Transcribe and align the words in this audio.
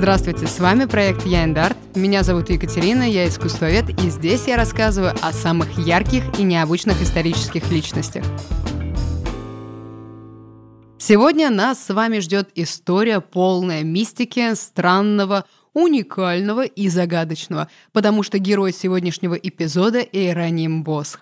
Здравствуйте, 0.00 0.46
с 0.46 0.58
вами 0.58 0.86
проект 0.86 1.26
Я 1.26 1.44
Арт. 1.44 1.76
Меня 1.94 2.22
зовут 2.22 2.48
Екатерина, 2.48 3.02
я 3.02 3.28
искусствовед, 3.28 3.90
и 4.02 4.08
здесь 4.08 4.46
я 4.46 4.56
рассказываю 4.56 5.12
о 5.20 5.30
самых 5.30 5.76
ярких 5.76 6.22
и 6.38 6.42
необычных 6.42 7.02
исторических 7.02 7.70
личностях. 7.70 8.24
Сегодня 10.96 11.50
нас 11.50 11.84
с 11.84 11.92
вами 11.92 12.20
ждет 12.20 12.48
история 12.54 13.20
полная 13.20 13.82
мистики, 13.82 14.54
странного, 14.54 15.44
уникального 15.74 16.64
и 16.64 16.88
загадочного, 16.88 17.68
потому 17.92 18.22
что 18.22 18.38
герой 18.38 18.72
сегодняшнего 18.72 19.34
эпизода– 19.34 19.98
Иероним 20.12 20.82
Босх. 20.82 21.20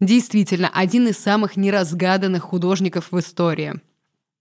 Действительно, 0.00 0.70
один 0.72 1.08
из 1.08 1.18
самых 1.18 1.56
неразгаданных 1.56 2.44
художников 2.44 3.08
в 3.10 3.18
истории– 3.18 3.80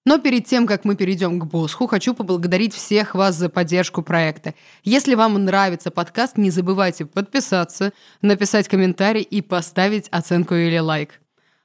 но 0.05 0.17
перед 0.17 0.45
тем, 0.45 0.65
как 0.65 0.83
мы 0.83 0.95
перейдем 0.95 1.39
к 1.39 1.45
Босху, 1.45 1.87
хочу 1.87 2.13
поблагодарить 2.13 2.73
всех 2.73 3.13
вас 3.13 3.35
за 3.35 3.49
поддержку 3.49 4.01
проекта. 4.01 4.55
Если 4.83 5.15
вам 5.15 5.43
нравится 5.45 5.91
подкаст, 5.91 6.37
не 6.37 6.49
забывайте 6.49 7.05
подписаться, 7.05 7.93
написать 8.21 8.67
комментарий 8.67 9.21
и 9.21 9.41
поставить 9.41 10.07
оценку 10.09 10.55
или 10.55 10.77
лайк. 10.77 11.19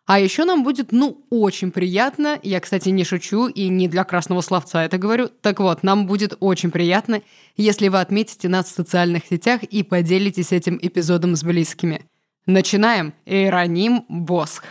А 0.06 0.20
еще 0.20 0.44
нам 0.44 0.62
будет, 0.62 0.92
ну, 0.92 1.26
очень 1.30 1.72
приятно, 1.72 2.38
я, 2.44 2.60
кстати, 2.60 2.90
не 2.90 3.02
шучу 3.02 3.48
и 3.48 3.68
не 3.68 3.88
для 3.88 4.04
красного 4.04 4.40
словца 4.40 4.84
это 4.84 4.98
говорю, 4.98 5.28
так 5.28 5.58
вот, 5.58 5.82
нам 5.82 6.06
будет 6.06 6.36
очень 6.38 6.70
приятно, 6.70 7.22
если 7.56 7.88
вы 7.88 8.00
отметите 8.00 8.48
нас 8.48 8.66
в 8.66 8.74
социальных 8.74 9.26
сетях 9.26 9.64
и 9.64 9.82
поделитесь 9.82 10.52
этим 10.52 10.78
эпизодом 10.80 11.34
с 11.34 11.42
близкими. 11.42 12.06
Начинаем. 12.46 13.14
Иероним 13.24 14.04
Босх. 14.08 14.62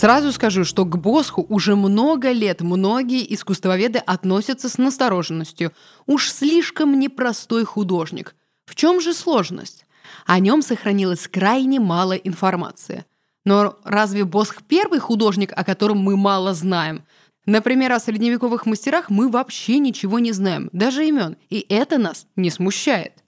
Сразу 0.00 0.32
скажу, 0.32 0.64
что 0.64 0.86
к 0.86 0.96
Босху 0.96 1.44
уже 1.50 1.76
много 1.76 2.32
лет 2.32 2.62
многие 2.62 3.34
искусствоведы 3.34 3.98
относятся 3.98 4.70
с 4.70 4.78
настороженностью. 4.78 5.72
Уж 6.06 6.30
слишком 6.30 6.98
непростой 6.98 7.66
художник. 7.66 8.34
В 8.64 8.74
чем 8.76 9.02
же 9.02 9.12
сложность? 9.12 9.84
О 10.24 10.38
нем 10.38 10.62
сохранилось 10.62 11.28
крайне 11.28 11.80
мало 11.80 12.14
информации. 12.14 13.04
Но 13.44 13.78
разве 13.84 14.24
Босх 14.24 14.62
первый 14.62 15.00
художник, 15.00 15.52
о 15.54 15.64
котором 15.64 15.98
мы 15.98 16.16
мало 16.16 16.54
знаем? 16.54 17.04
Например, 17.44 17.92
о 17.92 18.00
средневековых 18.00 18.64
мастерах 18.64 19.10
мы 19.10 19.28
вообще 19.28 19.76
ничего 19.80 20.18
не 20.18 20.32
знаем, 20.32 20.70
даже 20.72 21.06
имен, 21.06 21.36
и 21.50 21.66
это 21.68 21.98
нас 21.98 22.26
не 22.36 22.48
смущает. 22.48 23.19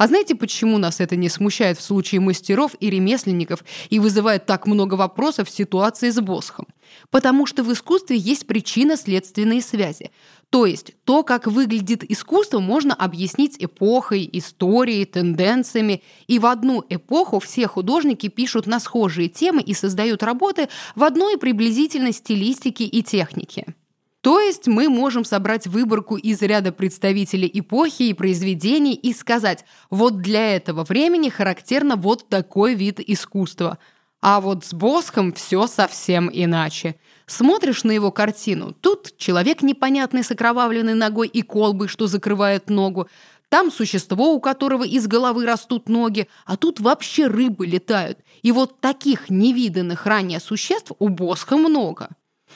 А 0.00 0.06
знаете, 0.06 0.34
почему 0.34 0.78
нас 0.78 0.98
это 0.98 1.14
не 1.14 1.28
смущает 1.28 1.76
в 1.76 1.82
случае 1.82 2.22
мастеров 2.22 2.74
и 2.80 2.88
ремесленников 2.88 3.62
и 3.90 3.98
вызывает 3.98 4.46
так 4.46 4.66
много 4.66 4.94
вопросов 4.94 5.46
в 5.46 5.54
ситуации 5.54 6.08
с 6.08 6.18
Босхом? 6.22 6.68
Потому 7.10 7.44
что 7.44 7.62
в 7.62 7.70
искусстве 7.70 8.16
есть 8.16 8.46
причинно-следственные 8.46 9.60
связи. 9.60 10.10
То 10.48 10.64
есть 10.64 10.92
то, 11.04 11.22
как 11.22 11.46
выглядит 11.46 12.10
искусство, 12.10 12.60
можно 12.60 12.94
объяснить 12.94 13.56
эпохой, 13.58 14.26
историей, 14.32 15.04
тенденциями. 15.04 16.02
И 16.28 16.38
в 16.38 16.46
одну 16.46 16.82
эпоху 16.88 17.38
все 17.38 17.66
художники 17.66 18.28
пишут 18.28 18.66
на 18.66 18.80
схожие 18.80 19.28
темы 19.28 19.60
и 19.60 19.74
создают 19.74 20.22
работы 20.22 20.70
в 20.94 21.04
одной 21.04 21.36
приблизительной 21.36 22.12
стилистике 22.12 22.84
и 22.84 23.02
технике. 23.02 23.74
То 24.20 24.38
есть 24.38 24.66
мы 24.66 24.88
можем 24.88 25.24
собрать 25.24 25.66
выборку 25.66 26.16
из 26.16 26.42
ряда 26.42 26.72
представителей 26.72 27.50
эпохи 27.52 28.02
и 28.04 28.14
произведений 28.14 28.94
и 28.94 29.14
сказать, 29.14 29.64
вот 29.88 30.20
для 30.20 30.56
этого 30.56 30.84
времени 30.84 31.30
характерно 31.30 31.96
вот 31.96 32.28
такой 32.28 32.74
вид 32.74 33.00
искусства. 33.00 33.78
А 34.20 34.42
вот 34.42 34.66
с 34.66 34.74
Босхом 34.74 35.32
все 35.32 35.66
совсем 35.66 36.28
иначе. 36.30 36.96
Смотришь 37.26 37.84
на 37.84 37.92
его 37.92 38.10
картину, 38.10 38.74
тут 38.78 39.16
человек 39.16 39.62
непонятный 39.62 40.22
с 40.22 40.30
окровавленной 40.30 40.92
ногой 40.92 41.28
и 41.28 41.40
колбой, 41.40 41.88
что 41.88 42.06
закрывает 42.06 42.68
ногу, 42.68 43.08
там 43.48 43.72
существо, 43.72 44.34
у 44.34 44.40
которого 44.40 44.84
из 44.84 45.06
головы 45.06 45.46
растут 45.46 45.88
ноги, 45.88 46.28
а 46.44 46.56
тут 46.56 46.78
вообще 46.78 47.26
рыбы 47.26 47.66
летают. 47.66 48.18
И 48.42 48.52
вот 48.52 48.80
таких 48.80 49.30
невиданных 49.30 50.06
ранее 50.06 50.38
существ 50.38 50.92
у 50.98 51.08
Босха 51.08 51.56
много. 51.56 52.10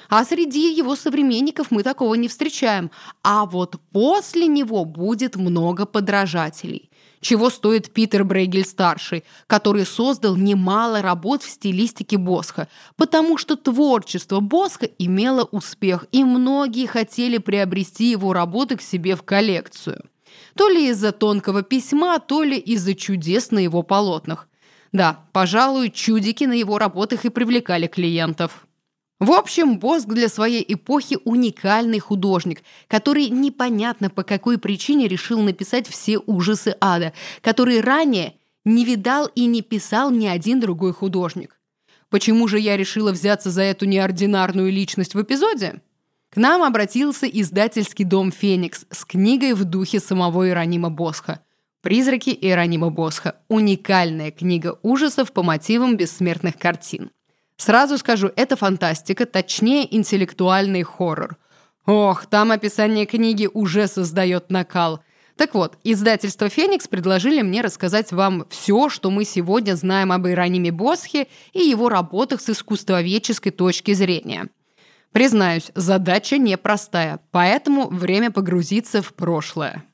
А 0.09 0.25
среди 0.25 0.73
его 0.73 0.97
современников 0.97 1.71
мы 1.71 1.83
такого 1.83 2.15
не 2.15 2.29
встречаем. 2.29 2.91
А 3.23 3.47
вот 3.47 3.77
после 3.93 4.47
него 4.47 4.85
будет 4.85 5.37
много 5.37 5.87
подражателей. 5.87 6.91
Чего 7.21 7.49
стоит 7.49 7.91
Питер 7.91 8.23
Брейгель-старший, 8.25 9.25
который 9.47 9.87
создал 9.87 10.37
немало 10.37 11.01
работ 11.01 11.43
в 11.43 11.49
стилистике 11.49 12.19
Босха, 12.19 12.69
потому 12.97 13.39
что 13.39 13.57
творчество 13.57 14.41
Босха 14.41 14.87
имело 14.99 15.45
успех, 15.45 16.05
и 16.13 16.23
многие 16.23 16.87
хотели 16.87 17.39
приобрести 17.39 18.11
его 18.11 18.35
работы 18.35 18.77
к 18.77 18.83
себе 18.83 19.17
в 19.17 19.23
коллекцию. 19.23 20.05
То 20.55 20.69
ли 20.69 20.91
из-за 20.91 21.13
тонкого 21.13 21.63
письма, 21.63 22.19
то 22.19 22.43
ли 22.43 22.59
из-за 22.59 22.95
чудес 22.95 23.51
на 23.51 23.59
его 23.59 23.83
полотнах. 23.83 24.47
Да, 24.93 25.25
пожалуй, 25.33 25.91
чудики 25.91 26.45
на 26.45 26.53
его 26.53 26.79
работах 26.79 27.25
и 27.25 27.31
привлекали 27.31 27.87
клиентов. 27.87 28.67
В 29.21 29.31
общем, 29.31 29.79
Боск 29.79 30.09
для 30.09 30.29
своей 30.29 30.65
эпохи 30.67 31.19
уникальный 31.25 32.01
художник, 32.01 32.63
который 32.89 33.29
непонятно 33.29 34.11
по 34.11 34.25
какой 34.25 34.59
причине 34.59 35.07
решил 35.07 35.41
написать 35.41 35.89
все 35.89 36.19
ужасы 36.19 36.77
ада, 36.81 37.13
которые 37.41 37.81
ранее 37.81 38.35
не 38.65 38.85
видал 38.85 39.27
и 39.35 39.47
не 39.47 39.63
писал 39.63 40.11
ни 40.11 40.27
один 40.27 40.59
другой 40.59 40.93
художник. 40.93 41.61
Почему 42.11 42.49
же 42.49 42.59
я 42.59 42.77
решила 42.77 43.13
взяться 43.13 43.51
за 43.51 43.63
эту 43.63 43.87
неординарную 43.87 44.71
личность 44.73 45.15
в 45.15 45.23
эпизоде? 45.23 45.81
К 46.31 46.37
нам 46.37 46.65
обратился 46.65 47.27
издательский 47.27 48.05
дом 48.05 48.33
«Феникс» 48.33 48.87
с 48.91 49.05
книгой 49.05 49.55
в 49.55 49.65
духе 49.65 50.01
самого 50.01 50.49
Иронима 50.49 50.91
Босха. 50.91 51.41
«Призраки 51.81 52.31
Иеронима 52.31 52.91
Босха»– 52.91 53.37
уникальная 53.49 54.33
книга 54.33 54.79
ужасов 54.83 55.33
по 55.33 55.43
мотивам 55.43 55.97
бессмертных 55.97 56.59
картин. 56.59 57.11
Сразу 57.57 57.99
скажу, 57.99 58.31
это 58.35 58.57
фантастика, 58.57 59.27
точнее 59.27 59.95
интеллектуальный 59.95 60.83
хоррор. 60.83 61.37
Ох, 61.87 62.27
там 62.27 62.51
описание 62.51 63.07
книги 63.07 63.49
уже 63.53 63.87
создает 63.87 64.51
накал. 64.51 65.01
Так 65.37 65.55
вот, 65.55 65.79
издательство 65.83 66.49
«Феникс» 66.49 66.87
предложили 66.87 67.43
мне 67.43 67.61
рассказать 67.61 68.13
вам 68.13 68.47
все, 68.51 68.89
что 68.89 69.11
мы 69.11 69.25
сегодня 69.25 69.75
знаем 69.75 70.13
об 70.13 70.27
Ирониме 70.27 70.71
Босхе 70.71 71.27
и 71.53 71.61
его 71.61 71.89
работах 71.89 72.41
с 72.41 72.51
искусствоведческой 72.51 73.51
точки 73.51 73.95
зрения. 73.95 74.49
Признаюсь, 75.13 75.71
задача 75.75 76.39
непростая, 76.39 77.21
поэтому 77.31 77.89
время 77.89 78.31
погрузиться 78.31 79.03
в 79.03 79.13
прошлое. 79.15 79.85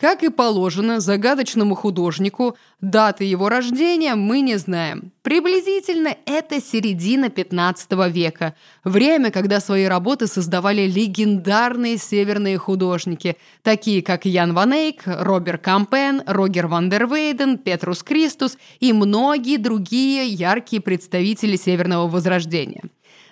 Как 0.00 0.22
и 0.22 0.28
положено 0.28 1.00
загадочному 1.00 1.74
художнику, 1.74 2.56
даты 2.80 3.24
его 3.24 3.48
рождения 3.48 4.14
мы 4.14 4.42
не 4.42 4.56
знаем. 4.56 5.10
Приблизительно 5.22 6.16
это 6.24 6.60
середина 6.60 7.30
15 7.30 7.90
века, 8.08 8.54
время, 8.84 9.32
когда 9.32 9.58
свои 9.58 9.86
работы 9.86 10.28
создавали 10.28 10.82
легендарные 10.82 11.98
северные 11.98 12.58
художники, 12.58 13.38
такие 13.64 14.00
как 14.02 14.24
Ян 14.24 14.54
Ван 14.54 14.72
Эйк, 14.72 15.02
Роберт 15.04 15.64
Кампен, 15.64 16.22
Рогер 16.26 16.68
Ван 16.68 16.90
дер 16.90 17.08
Вейден, 17.08 17.58
Петрус 17.58 18.04
Кристус 18.04 18.56
и 18.78 18.92
многие 18.92 19.56
другие 19.56 20.28
яркие 20.28 20.80
представители 20.80 21.56
Северного 21.56 22.06
Возрождения. 22.06 22.84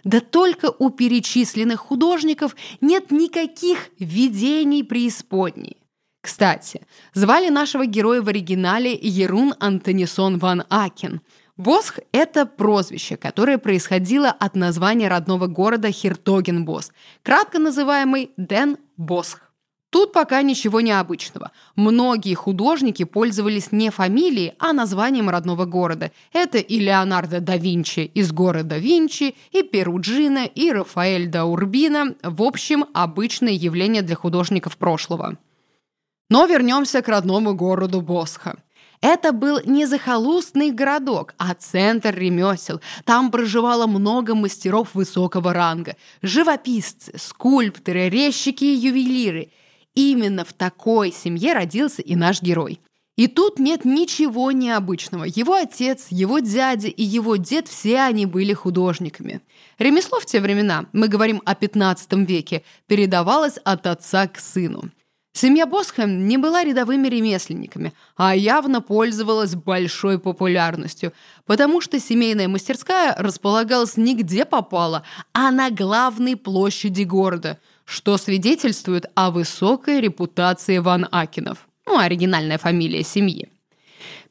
Да 0.03 0.19
только 0.19 0.72
у 0.77 0.91
перечисленных 0.91 1.78
художников 1.78 2.56
нет 2.81 3.12
никаких 3.12 3.91
видений 4.00 4.83
преисподней. 4.83 5.77
Кстати, 6.27 6.81
звали 7.15 7.51
нашего 7.51 7.87
героя 7.87 8.21
в 8.21 8.27
оригинале 8.27 8.99
Ерун 9.01 9.55
Антонисон 9.61 10.39
ван 10.39 10.65
Акен. 10.69 11.21
Босх– 11.57 12.01
это 12.13 12.47
прозвище, 12.47 13.17
которое 13.17 13.59
происходило 13.59 14.31
от 14.31 14.57
названия 14.57 15.07
родного 15.07 15.47
города 15.47 15.93
Хертогенбоск, 15.93 16.93
кратко 17.23 17.61
называемый 17.61 18.33
Ден 18.37 18.77
Босх. 18.97 19.53
Тут 19.91 20.13
пока 20.13 20.43
ничего 20.43 20.81
необычного. 20.81 21.53
Многие 21.77 22.34
художники 22.34 23.05
пользовались 23.05 23.71
не 23.71 23.91
фамилией, 23.91 24.55
а 24.59 24.72
названием 24.72 25.31
родного 25.31 25.65
города. 25.65 26.11
Это 26.33 26.59
и 26.59 26.81
Леонардо 26.81 27.39
да 27.39 27.57
Винчи 27.57 28.01
из 28.01 28.33
города 28.33 28.79
Винчи, 28.79 29.37
и 29.53 29.63
Перуджина, 29.63 30.45
и 30.45 30.72
Рафаэль 30.72 31.29
да 31.29 31.45
Урбина. 31.45 32.17
В 32.25 32.43
общем, 32.43 32.84
обычное 32.95 33.53
явление 33.53 34.03
для 34.03 34.17
художников 34.17 34.77
прошлого. 34.77 35.39
Но 36.28 36.47
вернемся 36.47 37.03
к 37.03 37.09
родному 37.09 37.55
городу 37.55 38.01
Босха. 38.01 38.57
Это 39.01 39.33
был 39.33 39.61
не 39.65 39.87
захолустный 39.87 40.71
городок, 40.71 41.34
а 41.39 41.55
центр 41.55 42.15
ремесел. 42.15 42.81
Там 43.05 43.31
проживало 43.31 43.87
много 43.87 44.34
мастеров 44.34 44.95
высокого 44.95 45.53
ранга. 45.53 45.97
Живописцы, 46.23 47.13
скульпторы, 47.17 48.09
резчики 48.09 48.65
и 48.65 48.75
ювелиры. 48.75 49.51
Именно 49.95 50.45
в 50.45 50.53
такой 50.53 51.13
семье 51.13 51.53
родился 51.53 52.03
и 52.03 52.17
наш 52.17 52.43
герой. 52.43 52.81
И 53.17 53.29
тут 53.29 53.59
нет 53.59 53.84
ничего 53.84 54.53
необычного. 54.53 55.25
Его 55.25 55.55
отец, 55.55 56.09
его 56.11 56.39
дядя 56.39 56.89
и 56.89 57.03
его 57.03 57.37
дед 57.37 57.67
все 57.67 58.01
они 58.01 58.27
были 58.27 58.53
художниками. 58.53 59.41
Ремесло 59.79 60.21
в 60.21 60.27
те 60.27 60.41
времена, 60.41 60.87
мы 60.93 61.09
говорим 61.09 61.41
о 61.47 61.55
15 61.55 62.13
веке, 62.29 62.63
передавалось 62.87 63.57
от 63.65 63.87
отца 63.87 64.29
к 64.29 64.39
сыну. 64.39 64.91
Семья 65.36 65.66
Босха 65.66 66.06
не 66.06 66.38
была 66.38 66.65
рядовыми 66.65 67.09
ремесленниками, 67.09 67.92
а 68.16 68.34
явно 68.34 68.80
пользовалась 68.80 69.54
большой 69.54 70.18
популярностью, 70.18 71.12
потому 71.44 71.83
что 71.83 72.00
семейная 72.00 72.48
мастерская 72.48 73.15
располагалась 73.18 73.98
не 73.98 74.16
где 74.16 74.47
попало, 74.47 75.03
а 75.34 75.50
на 75.50 75.68
главной 75.68 76.36
площади 76.36 77.03
города, 77.03 77.59
что 77.84 78.16
свидетельствует 78.16 79.10
о 79.15 79.30
высокой 79.30 80.00
репутации 80.00 80.78
Ван 80.78 81.06
Акинов, 81.10 81.68
ну, 81.84 81.98
оригинальная 81.98 82.56
фамилия 82.56 83.03
семьи. 83.03 83.50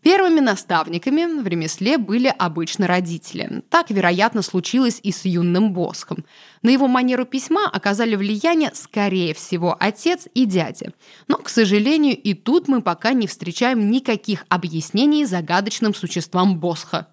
Первыми 0.01 0.39
наставниками 0.39 1.41
в 1.41 1.47
ремесле 1.47 1.97
были 1.97 2.33
обычно 2.38 2.85
родители. 2.85 3.63
Так, 3.69 3.89
вероятно, 3.89 4.44
случилось 4.44 5.00
и 5.01 5.12
с 5.12 5.25
юным 5.25 5.73
Босхом. 5.73 6.25
На 6.62 6.69
его 6.69 6.88
манеру 6.88 7.25
письма 7.25 7.67
оказали 7.67 8.15
влияние, 8.15 8.71
скорее 8.75 9.33
всего, 9.33 9.75
отец 9.79 10.27
и 10.33 10.45
дядя. 10.45 10.94
Но, 11.27 11.38
к 11.38 11.50
сожалению, 11.50 12.15
и 12.15 12.35
тут 12.35 12.67
мы 12.67 12.81
пока 12.81 13.13
не 13.13 13.25
встречаем 13.25 13.89
никаких 13.89 14.45
объяснений 14.47 15.25
загадочным 15.25 15.95
существам 15.95 16.59
Босха. 16.59 17.07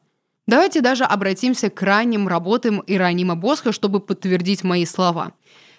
Давайте 0.47 0.81
даже 0.81 1.05
обратимся 1.05 1.71
к 1.71 1.81
ранним 1.81 2.29
работам 2.29 2.83
Иронима 2.87 3.37
Босха, 3.37 3.73
чтобы 3.73 4.01
подтвердить 4.01 4.65
мои 4.65 4.85
слова. 4.85 5.33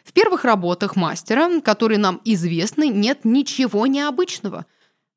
В 0.04 0.14
первых 0.14 0.46
работах 0.46 0.96
мастера, 0.96 1.62
которые 1.62 2.00
нам 2.00 2.22
известны, 2.26 2.88
нет 2.88 3.20
ничего 3.24 3.86
необычного– 3.86 4.66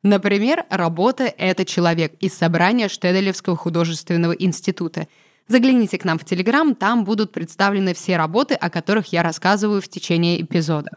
Например, 0.06 0.64
работа 0.70 1.25
«Это 1.25 1.64
человек» 1.64 2.14
из 2.20 2.32
собрания 2.32 2.88
Штеделевского 2.88 3.56
художественного 3.56 4.31
института. 4.31 5.08
Загляните 5.49 5.99
к 5.99 6.05
нам 6.05 6.17
в 6.17 6.25
Телеграм, 6.25 6.76
там 6.76 7.03
будут 7.05 7.32
представлены 7.32 7.93
все 7.93 8.17
работы, 8.17 8.55
о 8.55 8.70
которых 8.70 9.08
я 9.08 9.25
рассказываю 9.25 9.82
в 9.82 9.88
течение 9.88 10.41
эпизода. 10.41 10.93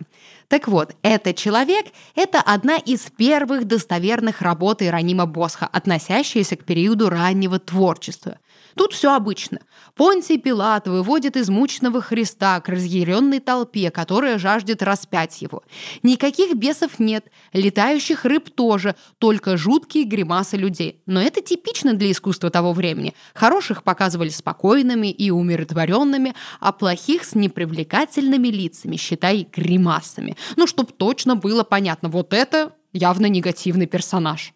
Так 0.48 0.68
вот, 0.68 0.96
«Это 1.02 1.34
человек»— 1.34 1.88
это 2.16 2.40
одна 2.40 2.78
из 2.78 3.00
первых 3.18 3.66
достоверных 3.66 4.44
работ 4.44 4.84
Иронима 4.84 5.26
Босха, 5.26 5.66
относящаяся 5.66 6.56
к 6.56 6.64
периоду 6.64 7.10
раннего 7.10 7.58
творчества— 7.58 8.38
Тут 8.76 8.94
все 8.94 9.16
обычно. 9.16 9.60
Понтий 9.96 10.38
Пилат 10.38 10.88
выводит 10.88 11.36
измученного 11.38 12.02
Христа 12.02 12.60
к 12.62 12.70
разъяренной 12.70 13.40
толпе, 13.40 13.92
которая 13.92 14.38
жаждет 14.38 14.82
распять 14.84 15.42
его. 15.42 15.64
Никаких 16.04 16.56
бесов 16.56 17.00
нет, 17.00 17.26
летающих 17.54 18.26
рыб 18.26 18.50
тоже, 18.50 18.96
только 19.18 19.58
жуткие 19.58 20.06
гримасы 20.06 20.58
людей. 20.58 21.02
Но 21.06 21.22
это 21.22 21.42
типично 21.42 21.94
для 21.94 22.12
искусства 22.12 22.50
того 22.50 22.74
времени. 22.74 23.14
Хороших 23.34 23.84
показывали 23.84 24.30
спокойными 24.30 25.08
и 25.12 25.32
умиротворенными, 25.32 26.34
а 26.60 26.72
плохих 26.72 27.24
с 27.24 27.36
непривлекательными 27.36 28.48
лицами, 28.48 28.96
считай, 28.96 29.48
гримасами. 29.52 30.38
Ну, 30.56 30.68
чтобы 30.68 30.92
точно 30.94 31.36
было 31.36 31.64
понятно, 31.64 32.10
вот 32.10 32.34
это 32.34 32.74
явно 32.94 33.28
негативный 33.28 33.86
персонаж. 33.86 34.54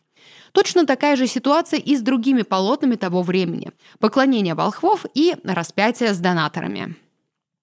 Точно 0.53 0.85
такая 0.85 1.15
же 1.15 1.27
ситуация 1.27 1.79
и 1.79 1.97
с 1.97 2.01
другими 2.01 2.43
полотнами 2.43 2.95
того 2.95 3.23
времени. 3.23 3.71
Поклонение 3.99 4.53
волхвов 4.53 5.05
и 5.13 5.35
распятие 5.43 6.13
с 6.13 6.19
донаторами. 6.19 6.95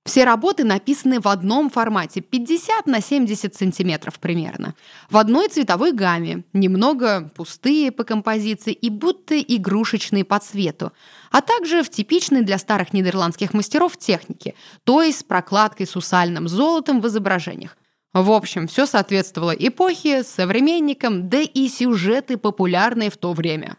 Все 0.04 0.24
работы 0.24 0.64
написаны 0.64 1.20
в 1.20 1.28
одном 1.28 1.70
формате 1.70 2.20
50 2.20 2.86
на 2.86 3.00
70 3.00 3.54
сантиметров 3.54 4.18
примерно. 4.18 4.74
В 5.08 5.16
одной 5.18 5.48
цветовой 5.48 5.92
гамме, 5.92 6.42
немного 6.52 7.30
пустые 7.36 7.92
по 7.92 8.02
композиции 8.02 8.72
и 8.72 8.90
будто 8.90 9.38
игрушечные 9.38 10.24
по 10.24 10.40
цвету, 10.40 10.92
а 11.30 11.42
также 11.42 11.84
в 11.84 11.90
типичной 11.90 12.42
для 12.42 12.58
старых 12.58 12.92
нидерландских 12.92 13.54
мастеров 13.54 13.96
технике, 13.98 14.54
то 14.82 15.00
есть 15.00 15.20
с 15.20 15.22
прокладкой 15.22 15.86
сусальным 15.86 16.48
золотом 16.48 17.00
в 17.00 17.06
изображениях. 17.06 17.76
В 18.12 18.32
общем, 18.32 18.66
все 18.66 18.86
соответствовало 18.86 19.52
эпохе, 19.52 20.24
современникам, 20.24 21.28
да 21.28 21.40
и 21.40 21.68
сюжеты 21.68 22.36
популярные 22.38 23.10
в 23.10 23.16
то 23.16 23.32
время. 23.32 23.76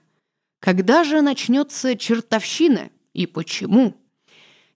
Когда 0.60 1.04
же 1.04 1.22
начнется 1.22 1.98
чертовщина 1.98 2.92
и 3.14 3.26
почему? 3.26 3.96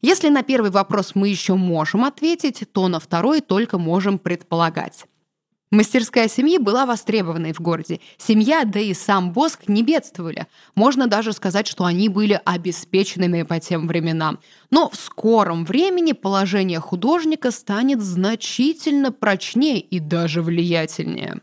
Если 0.01 0.29
на 0.29 0.43
первый 0.43 0.71
вопрос 0.71 1.15
мы 1.15 1.29
еще 1.29 1.55
можем 1.55 2.03
ответить, 2.03 2.63
то 2.73 2.87
на 2.89 2.99
второй 2.99 3.39
только 3.39 3.77
можем 3.77 4.19
предполагать. 4.19 5.05
Мастерская 5.71 6.27
семьи 6.27 6.57
была 6.57 6.85
востребованной 6.85 7.51
в 7.51 7.59
городе. 7.59 7.99
Семья, 8.17 8.65
да 8.65 8.79
и 8.79 8.93
сам 8.93 9.31
Боск 9.31 9.67
не 9.67 9.81
бедствовали. 9.83 10.47
Можно 10.75 11.07
даже 11.07 11.33
сказать, 11.33 11.67
что 11.67 11.85
они 11.85 12.07
были 12.07 12.39
обеспеченными 12.45 13.41
по 13.43 13.59
тем 13.59 13.87
временам. 13.87 14.39
Но 14.69 14.89
в 14.89 14.95
скором 14.95 15.65
времени 15.65 16.11
положение 16.11 16.79
художника 16.79 17.49
станет 17.49 18.01
значительно 18.01 19.11
прочнее 19.11 19.79
и 19.79 19.99
даже 19.99 20.41
влиятельнее. 20.41 21.41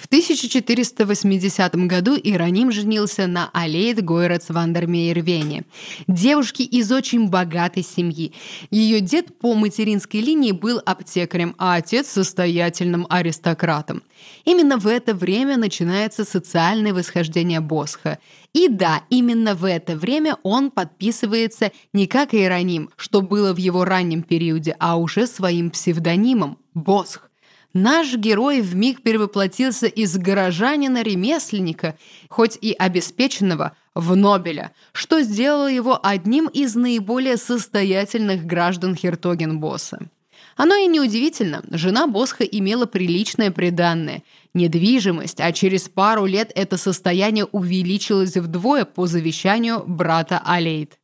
В 0.00 0.06
1480 0.06 1.74
году 1.86 2.16
Ироним 2.16 2.72
женился 2.72 3.26
на 3.26 3.50
Алейд 3.52 4.02
Гойрец 4.02 4.48
Вандермейер-Вене, 4.48 5.64
девушке 6.08 6.64
из 6.64 6.90
очень 6.90 7.28
богатой 7.28 7.82
семьи. 7.82 8.32
Ее 8.70 9.00
дед 9.00 9.38
по 9.38 9.54
материнской 9.54 10.20
линии 10.20 10.52
был 10.52 10.80
аптекарем, 10.86 11.54
а 11.58 11.74
отец– 11.74 12.06
состоятельным 12.08 13.06
аристократом. 13.10 14.02
Именно 14.46 14.78
в 14.78 14.86
это 14.86 15.12
время 15.12 15.58
начинается 15.58 16.24
социальное 16.24 16.94
восхождение 16.94 17.60
Босха. 17.60 18.18
И 18.54 18.68
да, 18.68 19.02
именно 19.10 19.54
в 19.54 19.66
это 19.66 19.96
время 19.96 20.38
он 20.42 20.70
подписывается 20.70 21.72
не 21.92 22.06
как 22.06 22.34
Ироним, 22.34 22.88
что 22.96 23.20
было 23.20 23.52
в 23.52 23.58
его 23.58 23.84
раннем 23.84 24.22
периоде, 24.22 24.74
а 24.78 24.96
уже 24.96 25.26
своим 25.26 25.70
псевдонимом– 25.70 26.56
Босх. 26.74 27.29
Наш 27.72 28.16
герой 28.16 28.62
вмиг 28.62 29.02
перевоплотился 29.02 29.86
из 29.86 30.16
горожанина-ремесленника, 30.18 31.96
хоть 32.28 32.58
и 32.60 32.72
обеспеченного, 32.72 33.76
в 33.94 34.14
Нобеля, 34.16 34.72
что 34.92 35.20
сделало 35.22 35.68
его 35.70 35.98
одним 36.02 36.46
из 36.46 36.74
наиболее 36.74 37.36
состоятельных 37.36 38.44
граждан 38.44 38.94
Хертогенбосса. 38.94 40.08
Оно 40.56 40.76
и 40.76 40.86
неудивительно, 40.86 41.62
жена 41.70 42.06
Босха 42.06 42.44
имела 42.44 42.86
приличное 42.86 43.50
приданное, 43.50 44.22
недвижимость, 44.52 45.40
а 45.40 45.52
через 45.52 45.88
пару 45.88 46.26
лет 46.26 46.52
это 46.54 46.76
состояние 46.76 47.46
увеличилось 47.46 48.36
вдвое 48.36 48.84
по 48.84 49.06
завещанию 49.06 49.82
брата 49.86 50.40
Алейд. 50.44 50.99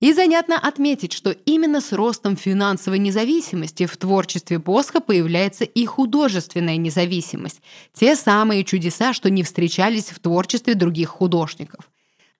И 0.00 0.14
занятно 0.14 0.58
отметить, 0.58 1.12
что 1.12 1.30
именно 1.30 1.82
с 1.82 1.92
ростом 1.92 2.34
финансовой 2.34 2.98
независимости 2.98 3.84
в 3.84 3.98
творчестве 3.98 4.58
Босха 4.58 5.00
появляется 5.00 5.64
и 5.64 5.84
художественная 5.84 6.78
независимость. 6.78 7.60
Те 7.92 8.16
самые 8.16 8.64
чудеса, 8.64 9.12
что 9.12 9.28
не 9.28 9.42
встречались 9.42 10.06
в 10.06 10.18
творчестве 10.18 10.74
других 10.74 11.10
художников. 11.10 11.90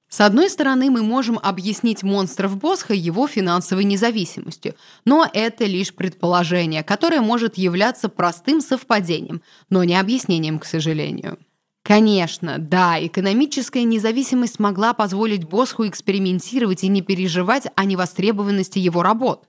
С 0.09 0.23
одной 0.23 0.49
стороны, 0.49 0.91
мы 0.91 1.03
можем 1.03 1.39
объяснить 1.41 2.03
монстров 2.03 2.57
Босха 2.57 2.95
его 2.95 3.29
финансовой 3.29 3.85
независимостью, 3.85 4.75
но 5.05 5.29
это 5.33 5.67
лишь 5.67 5.95
предположение, 5.95 6.83
которое 6.83 7.21
может 7.21 7.59
являться 7.59 8.09
простым 8.09 8.61
совпадением, 8.61 9.43
но 9.69 9.85
не 9.85 9.95
объяснением, 10.01 10.59
к 10.59 10.65
сожалению. 10.65 11.39
Конечно, 11.83 12.59
да, 12.59 13.05
экономическая 13.05 13.85
независимость 13.85 14.59
могла 14.59 14.93
позволить 14.93 15.45
Босху 15.45 15.87
экспериментировать 15.87 16.85
и 16.85 16.89
не 16.89 17.03
переживать 17.03 17.67
о 17.75 17.85
невостребованности 17.85 18.79
его 18.79 19.03
работ. 19.03 19.47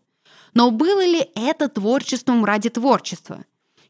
Но 0.53 0.71
было 0.71 1.05
ли 1.05 1.27
это 1.35 1.67
творчеством 1.67 2.45
ради 2.45 2.69
творчества? 2.69 3.43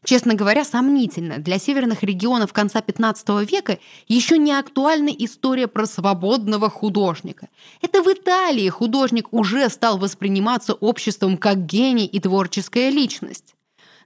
Честно 0.04 0.34
говоря, 0.34 0.64
сомнительно. 0.64 1.38
Для 1.38 1.60
северных 1.60 2.02
регионов 2.02 2.52
конца 2.52 2.80
15 2.80 3.48
века 3.48 3.78
еще 4.08 4.36
не 4.36 4.52
актуальна 4.52 5.10
история 5.10 5.68
про 5.68 5.86
свободного 5.86 6.68
художника. 6.68 7.48
Это 7.80 8.02
в 8.02 8.08
Италии 8.08 8.68
художник 8.68 9.32
уже 9.32 9.68
стал 9.70 9.98
восприниматься 9.98 10.74
обществом 10.74 11.36
как 11.36 11.66
гений 11.66 12.06
и 12.06 12.18
творческая 12.18 12.90
личность. 12.90 13.54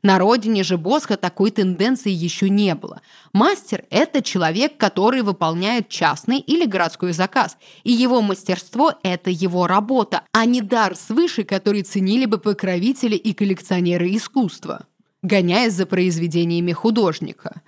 На 0.07 0.19
родине 0.19 0.63
же 0.63 0.79
Босха 0.79 1.17
такой 1.17 1.51
тенденции 1.51 2.13
еще 2.13 2.49
не 2.49 2.77
было. 2.77 3.01
Мастер– 3.33 3.87
это 3.91 4.23
человек, 4.23 4.77
который 4.77 5.23
выполняет 5.23 5.89
частный 5.89 6.39
или 6.39 6.65
городской 6.65 7.13
заказ, 7.13 7.57
и 7.83 7.91
его 7.91 8.23
мастерство– 8.23 8.95
это 9.03 9.31
его 9.31 9.67
работа, 9.67 10.23
а 10.31 10.45
не 10.45 10.61
дар 10.61 10.95
свыше, 10.95 11.43
который 11.43 11.83
ценили 11.83 12.27
бы 12.27 12.39
покровители 12.39 13.17
и 13.17 13.33
коллекционеры 13.33 14.15
искусства 14.15 14.87
гоняясь 15.23 15.73
за 15.73 15.87
произведениями 15.87 16.71
художника. 16.71 17.63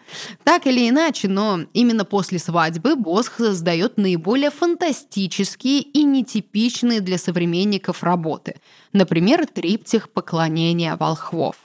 Так 0.45 0.69
или 0.69 0.89
иначе, 0.89 1.27
но 1.27 1.63
именно 1.73 2.05
после 2.05 2.39
свадьбы 2.39 2.95
Босх 2.95 3.39
создает 3.39 3.97
наиболее 3.97 4.51
фантастические 4.51 5.81
и 5.81 6.05
нетипичные 6.05 7.01
для 7.01 7.19
современников 7.19 8.05
работы. 8.05 8.61
Например, 8.93 9.45
триптих 9.45 10.11
поклонения 10.11 10.95
волхвов. 10.95 11.57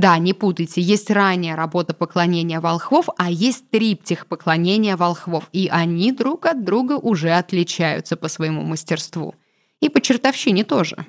Да, 0.00 0.16
не 0.16 0.32
путайте, 0.32 0.80
есть 0.80 1.10
ранняя 1.10 1.54
работа 1.56 1.92
поклонения 1.92 2.58
волхвов, 2.58 3.10
а 3.18 3.30
есть 3.30 3.68
триптих 3.68 4.26
поклонения 4.26 4.96
волхвов, 4.96 5.50
и 5.52 5.68
они 5.70 6.10
друг 6.10 6.46
от 6.46 6.64
друга 6.64 6.94
уже 6.94 7.32
отличаются 7.32 8.16
по 8.16 8.28
своему 8.28 8.62
мастерству. 8.62 9.34
И 9.80 9.90
по 9.90 10.00
чертовщине 10.00 10.64
тоже. 10.64 11.04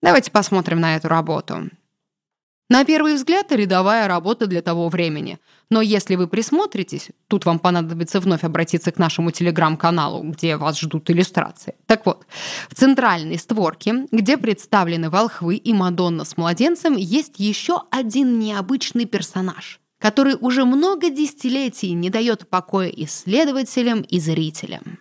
Давайте 0.00 0.30
посмотрим 0.30 0.78
на 0.78 0.94
эту 0.94 1.08
работу. 1.08 1.70
На 2.70 2.84
первый 2.84 3.14
взгляд, 3.14 3.50
рядовая 3.50 4.06
работа 4.08 4.46
для 4.46 4.60
того 4.60 4.90
времени. 4.90 5.38
Но 5.70 5.80
если 5.80 6.16
вы 6.16 6.26
присмотритесь, 6.28 7.08
тут 7.26 7.46
вам 7.46 7.58
понадобится 7.58 8.20
вновь 8.20 8.44
обратиться 8.44 8.92
к 8.92 8.98
нашему 8.98 9.30
телеграм-каналу, 9.30 10.22
где 10.22 10.56
вас 10.58 10.78
ждут 10.78 11.08
иллюстрации. 11.10 11.76
Так 11.86 12.04
вот, 12.04 12.26
в 12.68 12.74
центральной 12.74 13.38
створке, 13.38 14.06
где 14.12 14.36
представлены 14.36 15.08
волхвы 15.08 15.56
и 15.56 15.72
Мадонна 15.72 16.24
с 16.24 16.36
младенцем, 16.36 16.96
есть 16.96 17.38
еще 17.38 17.84
один 17.90 18.38
необычный 18.38 19.06
персонаж, 19.06 19.80
который 19.98 20.36
уже 20.38 20.66
много 20.66 21.08
десятилетий 21.08 21.92
не 21.92 22.10
дает 22.10 22.50
покоя 22.50 22.88
исследователям 22.88 24.02
и 24.02 24.20
зрителям. 24.20 24.98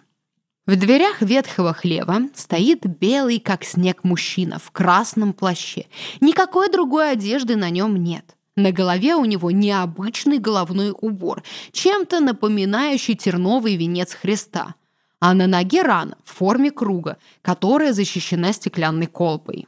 В 0.67 0.75
дверях 0.75 1.21
ветхого 1.21 1.71
хлева 1.71 2.24
стоит 2.36 2.86
белый, 2.86 3.39
как 3.39 3.63
снег, 3.63 4.03
мужчина 4.03 4.59
в 4.59 4.71
красном 4.71 5.31
плаще. 5.31 5.86
Никакой 6.19 6.69
другой 6.69 7.12
одежды 7.13 7.55
на 7.55 7.69
нем 7.69 7.95
нет. 7.95 8.36
На 8.57 8.74
голове 8.74 9.15
у 9.15 9.24
него 9.24 9.50
необычный 9.50 10.39
головной 10.39 10.93
убор, 11.00 11.41
чем-то 11.71 12.19
напоминающий 12.19 13.15
терновый 13.15 13.77
венец 13.77 14.13
Христа. 14.13 14.75
А 15.21 15.33
на 15.33 15.47
ноге 15.47 15.83
рана 15.83 16.17
в 16.25 16.33
форме 16.33 16.69
круга, 16.71 17.15
которая 17.41 17.93
защищена 17.93 18.51
стеклянной 18.51 19.07
колбой. 19.07 19.67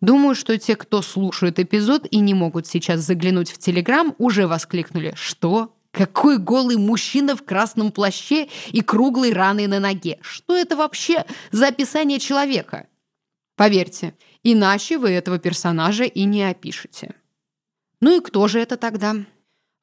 Думаю, 0.00 0.36
что 0.36 0.56
те, 0.56 0.76
кто 0.76 1.02
слушает 1.02 1.58
эпизод 1.58 2.06
и 2.08 2.18
не 2.18 2.32
могут 2.32 2.68
сейчас 2.68 3.00
заглянуть 3.00 3.50
в 3.50 3.58
Телеграм, 3.58 4.14
уже 4.18 4.46
воскликнули 4.46 5.14
«Что? 5.16 5.74
Какой 5.92 6.38
голый 6.38 6.76
мужчина 6.76 7.36
в 7.36 7.44
красном 7.44 7.92
плаще 7.92 8.48
и 8.70 8.80
круглой 8.80 9.32
раной 9.32 9.66
на 9.66 9.78
ноге? 9.78 10.18
Что 10.22 10.56
это 10.56 10.74
вообще 10.74 11.26
за 11.50 11.68
описание 11.68 12.18
человека? 12.18 12.86
Поверьте, 13.56 14.14
иначе 14.42 14.96
вы 14.96 15.10
этого 15.10 15.38
персонажа 15.38 16.04
и 16.04 16.24
не 16.24 16.44
опишете. 16.44 17.14
Ну 18.00 18.16
и 18.16 18.20
кто 18.20 18.48
же 18.48 18.58
это 18.58 18.78
тогда? 18.78 19.16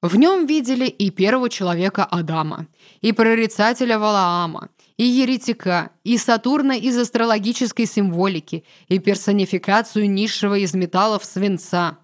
В 0.01 0.16
нем 0.16 0.48
видели 0.48 0.86
и 0.88 1.12
первого 1.12 1.50
человека 1.50 2.06
Адама, 2.06 2.68
и 3.01 3.12
прорицателя 3.12 4.00
Валаама, 4.00 4.70
и 4.98 5.04
еретика, 5.04 5.92
и 6.04 6.18
Сатурна 6.18 6.75
из 6.75 6.98
астрологической 6.98 7.86
символики, 7.86 8.63
и 8.88 8.98
персонификацию 8.98 10.10
низшего 10.10 10.58
из 10.58 10.74
металлов 10.74 11.24
свинца. 11.24 12.00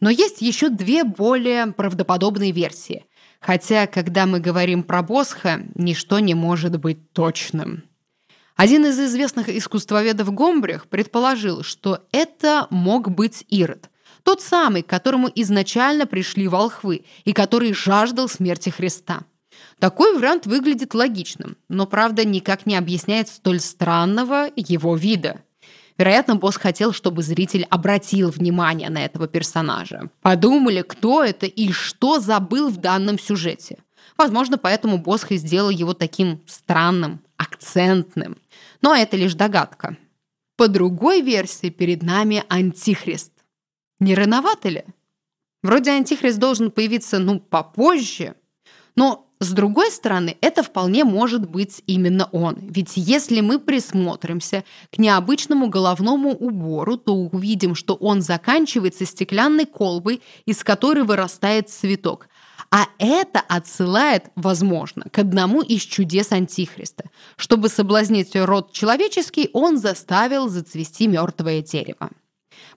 Но 0.00 0.10
есть 0.10 0.40
еще 0.40 0.68
две 0.68 1.02
более 1.02 1.72
правдоподобные 1.72 2.52
версии. 2.52 3.06
Хотя, 3.40 3.86
когда 3.86 4.26
мы 4.26 4.38
говорим 4.38 4.82
про 4.82 5.02
Босха, 5.02 5.62
ничто 5.74 6.18
не 6.20 6.34
может 6.34 6.78
быть 6.78 7.12
точным. 7.12 7.84
Один 8.54 8.84
из 8.84 9.00
известных 9.00 9.48
искусствоведов 9.48 10.32
Гомбрих 10.34 10.86
предположил, 10.88 11.62
что 11.62 12.06
это 12.12 12.66
мог 12.68 13.10
быть 13.10 13.46
Ирод, 13.48 13.88
тот 14.22 14.42
самый, 14.42 14.82
к 14.82 14.86
которому 14.86 15.30
изначально 15.34 16.06
пришли 16.06 16.46
волхвы 16.46 17.06
и 17.24 17.32
который 17.32 17.72
жаждал 17.72 18.28
смерти 18.28 18.68
Христа. 18.68 19.22
Такой 19.78 20.14
вариант 20.14 20.44
выглядит 20.44 20.94
логичным, 20.94 21.56
но, 21.68 21.86
правда, 21.86 22.26
никак 22.26 22.66
не 22.66 22.76
объясняет 22.76 23.28
столь 23.28 23.60
странного 23.60 24.50
его 24.54 24.94
вида– 24.94 25.42
Вероятно, 26.00 26.36
босс 26.36 26.56
хотел, 26.56 26.94
чтобы 26.94 27.22
зритель 27.22 27.66
обратил 27.68 28.30
внимание 28.30 28.88
на 28.88 29.04
этого 29.04 29.28
персонажа. 29.28 30.08
Подумали, 30.22 30.80
кто 30.80 31.22
это 31.22 31.44
и 31.44 31.72
что 31.72 32.20
забыл 32.20 32.70
в 32.70 32.78
данном 32.78 33.18
сюжете. 33.18 33.76
Возможно, 34.16 34.56
поэтому 34.56 34.96
Босх 34.96 35.30
и 35.30 35.36
сделал 35.36 35.68
его 35.68 35.92
таким 35.92 36.40
странным, 36.46 37.20
акцентным. 37.36 38.38
Но 38.80 38.96
это 38.96 39.18
лишь 39.18 39.34
догадка. 39.34 39.98
По 40.56 40.68
другой 40.68 41.20
версии 41.20 41.68
перед 41.68 42.02
нами 42.02 42.44
Антихрист. 42.48 43.32
Не 43.98 44.14
рановато 44.14 44.70
ли? 44.70 44.84
Вроде 45.62 45.90
Антихрист 45.90 46.38
должен 46.38 46.70
появиться, 46.70 47.18
ну, 47.18 47.40
попозже. 47.40 48.36
Но 48.96 49.29
с 49.42 49.52
другой 49.52 49.90
стороны, 49.90 50.36
это 50.42 50.62
вполне 50.62 51.04
может 51.04 51.48
быть 51.48 51.82
именно 51.86 52.28
он. 52.30 52.58
Ведь 52.60 52.92
если 52.96 53.40
мы 53.40 53.58
присмотримся 53.58 54.64
к 54.92 54.98
необычному 54.98 55.68
головному 55.68 56.32
убору, 56.32 56.98
то 56.98 57.14
увидим, 57.14 57.74
что 57.74 57.94
он 57.94 58.20
заканчивается 58.20 59.06
стеклянной 59.06 59.64
колбой, 59.64 60.20
из 60.44 60.62
которой 60.62 61.04
вырастает 61.04 61.70
цветок. 61.70 62.28
А 62.70 62.84
это 62.98 63.40
отсылает, 63.40 64.26
возможно, 64.36 65.06
к 65.10 65.18
одному 65.18 65.62
из 65.62 65.82
чудес 65.82 66.32
Антихриста. 66.32 67.04
Чтобы 67.36 67.70
соблазнить 67.70 68.36
род 68.36 68.72
человеческий, 68.72 69.48
он 69.54 69.78
заставил 69.78 70.48
зацвести 70.50 71.06
мертвое 71.06 71.62
дерево. 71.62 72.10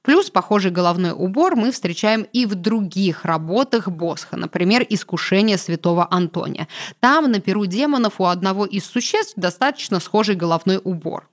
Плюс 0.01 0.29
похожий 0.29 0.71
головной 0.71 1.11
убор 1.11 1.55
мы 1.55 1.71
встречаем 1.71 2.27
и 2.33 2.45
в 2.45 2.55
других 2.55 3.25
работах 3.25 3.87
Босха, 3.87 4.37
например, 4.37 4.85
«Искушение 4.89 5.57
святого 5.57 6.07
Антония». 6.11 6.67
Там 6.99 7.31
на 7.31 7.39
перу 7.39 7.65
демонов 7.65 8.19
у 8.19 8.25
одного 8.25 8.65
из 8.65 8.85
существ 8.85 9.33
достаточно 9.35 9.99
схожий 9.99 10.35
головной 10.35 10.79
убор. 10.83 11.29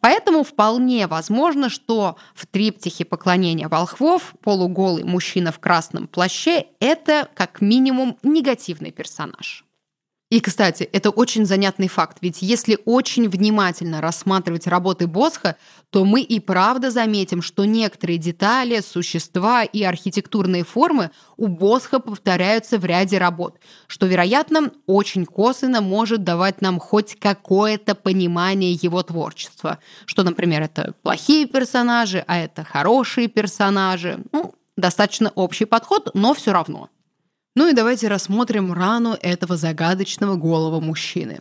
Поэтому 0.00 0.44
вполне 0.44 1.06
возможно, 1.06 1.70
что 1.70 2.16
в 2.34 2.46
триптихе 2.46 3.06
поклонения 3.06 3.68
волхвов 3.68 4.34
полуголый 4.42 5.02
мужчина 5.02 5.50
в 5.50 5.58
красном 5.58 6.08
плаще– 6.08 6.66
это 6.78 7.28
как 7.34 7.62
минимум 7.62 8.18
негативный 8.22 8.90
персонаж. 8.90 9.63
И, 10.30 10.40
кстати, 10.40 10.84
это 10.84 11.10
очень 11.10 11.44
занятный 11.44 11.86
факт, 11.86 12.18
ведь 12.22 12.40
если 12.40 12.78
очень 12.86 13.28
внимательно 13.28 14.00
рассматривать 14.00 14.66
работы 14.66 15.06
Босха, 15.06 15.56
то 15.90 16.04
мы 16.04 16.22
и 16.22 16.40
правда 16.40 16.90
заметим, 16.90 17.42
что 17.42 17.66
некоторые 17.66 18.18
детали, 18.18 18.80
существа 18.80 19.64
и 19.64 19.82
архитектурные 19.82 20.64
формы 20.64 21.10
у 21.36 21.46
Босха 21.46 22.00
повторяются 22.00 22.78
в 22.78 22.84
ряде 22.86 23.18
работ, 23.18 23.58
что, 23.86 24.06
вероятно, 24.06 24.72
очень 24.86 25.26
косвенно 25.26 25.82
может 25.82 26.24
давать 26.24 26.62
нам 26.62 26.80
хоть 26.80 27.16
какое-то 27.16 27.94
понимание 27.94 28.72
его 28.72 29.02
творчества, 29.02 29.78
что, 30.06 30.22
например, 30.22 30.62
это 30.62 30.94
плохие 31.02 31.46
персонажи, 31.46 32.24
а 32.26 32.38
это 32.38 32.64
хорошие 32.64 33.28
персонажи. 33.28 34.24
Ну, 34.32 34.54
достаточно 34.76 35.30
общий 35.34 35.66
подход, 35.66 36.10
но 36.14 36.32
все 36.32 36.52
равно. 36.52 36.88
Ну 37.56 37.68
и 37.68 37.72
давайте 37.72 38.08
рассмотрим 38.08 38.72
рану 38.72 39.16
этого 39.20 39.56
загадочного 39.56 40.34
голого 40.34 40.80
мужчины. 40.80 41.38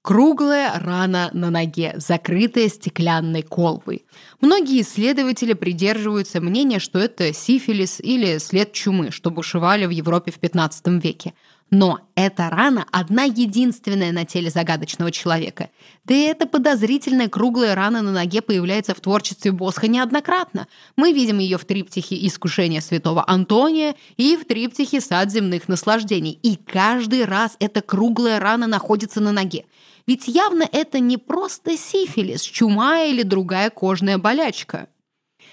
Круглая 0.00 0.78
рана 0.78 1.28
на 1.34 1.50
ноге, 1.50 1.92
закрытая 1.98 2.70
стеклянной 2.70 3.42
колбой. 3.42 4.06
Многие 4.40 4.80
исследователи 4.80 5.52
придерживаются 5.52 6.40
мнения, 6.40 6.78
что 6.78 6.98
это 6.98 7.34
сифилис 7.34 8.00
или 8.00 8.38
след 8.38 8.72
чумы, 8.72 9.10
что 9.10 9.30
бушевали 9.30 9.84
в 9.84 9.90
Европе 9.90 10.32
в 10.32 10.38
15 10.38 10.86
веке. 11.04 11.34
Но 11.70 12.00
эта 12.16 12.50
рана 12.50 12.84
одна 12.90 13.24
единственная 13.24 14.10
на 14.10 14.24
теле 14.24 14.50
загадочного 14.50 15.12
человека. 15.12 15.70
Да 16.04 16.14
и 16.14 16.22
эта 16.22 16.46
подозрительная 16.46 17.28
круглая 17.28 17.76
рана 17.76 18.02
на 18.02 18.10
ноге 18.10 18.42
появляется 18.42 18.92
в 18.92 19.00
творчестве 19.00 19.52
Босха 19.52 19.86
неоднократно. 19.86 20.66
Мы 20.96 21.12
видим 21.12 21.38
ее 21.38 21.58
в 21.58 21.64
триптихе 21.64 22.26
«Искушение 22.26 22.80
святого 22.80 23.24
Антония» 23.28 23.94
и 24.16 24.36
в 24.36 24.46
триптихе 24.46 25.00
«Сад 25.00 25.30
земных 25.30 25.68
наслаждений». 25.68 26.38
И 26.42 26.56
каждый 26.56 27.24
раз 27.24 27.56
эта 27.60 27.82
круглая 27.82 28.40
рана 28.40 28.66
находится 28.66 29.20
на 29.20 29.30
ноге. 29.30 29.64
Ведь 30.08 30.26
явно 30.26 30.68
это 30.72 30.98
не 30.98 31.18
просто 31.18 31.76
сифилис, 31.76 32.42
чума 32.42 33.04
или 33.04 33.22
другая 33.22 33.70
кожная 33.70 34.18
болячка. 34.18 34.88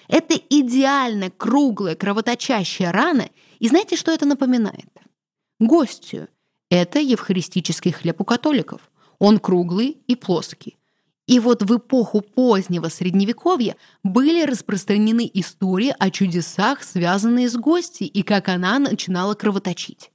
Это 0.07 0.33
идеально 0.49 1.29
круглая 1.29 1.95
кровоточащая 1.95 2.91
рана, 2.91 3.29
и 3.59 3.67
знаете, 3.67 3.95
что 3.95 4.11
это 4.11 4.25
напоминает? 4.25 4.96
Гостью. 5.59 6.27
Это 6.69 6.99
евхаристический 6.99 7.91
хлеб 7.91 8.21
у 8.21 8.25
католиков. 8.25 8.81
Он 9.19 9.39
круглый 9.39 9.97
и 10.07 10.15
плоский. 10.15 10.77
И 11.27 11.39
вот 11.39 11.61
в 11.61 11.77
эпоху 11.77 12.21
позднего 12.21 12.87
Средневековья 12.87 13.75
были 14.03 14.43
распространены 14.43 15.29
истории 15.33 15.93
о 15.97 16.09
чудесах, 16.09 16.83
связанные 16.83 17.49
с 17.49 17.55
гостьей, 17.55 18.07
и 18.07 18.23
как 18.23 18.47
она 18.47 18.79
начинала 18.79 19.33
кровоточить. 19.33 20.11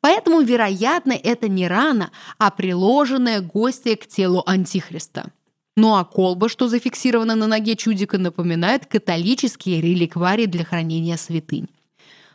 Поэтому, 0.00 0.42
вероятно, 0.42 1.12
это 1.12 1.48
не 1.48 1.66
рана, 1.66 2.10
а 2.38 2.50
приложенная 2.50 3.40
гостья 3.40 3.96
к 3.96 4.06
телу 4.06 4.42
Антихриста. 4.46 5.32
Ну 5.76 5.96
а 5.96 6.04
колба, 6.04 6.48
что 6.48 6.68
зафиксирована 6.68 7.34
на 7.34 7.48
ноге 7.48 7.74
чудика, 7.74 8.16
напоминает 8.16 8.86
католические 8.86 9.80
реликварии 9.80 10.46
для 10.46 10.64
хранения 10.64 11.16
святынь. 11.16 11.68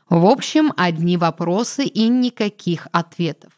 В 0.10 0.26
общем, 0.26 0.74
одни 0.76 1.18
вопросы 1.18 1.86
и 1.86 2.08
никаких 2.08 2.88
ответов. 2.92 3.52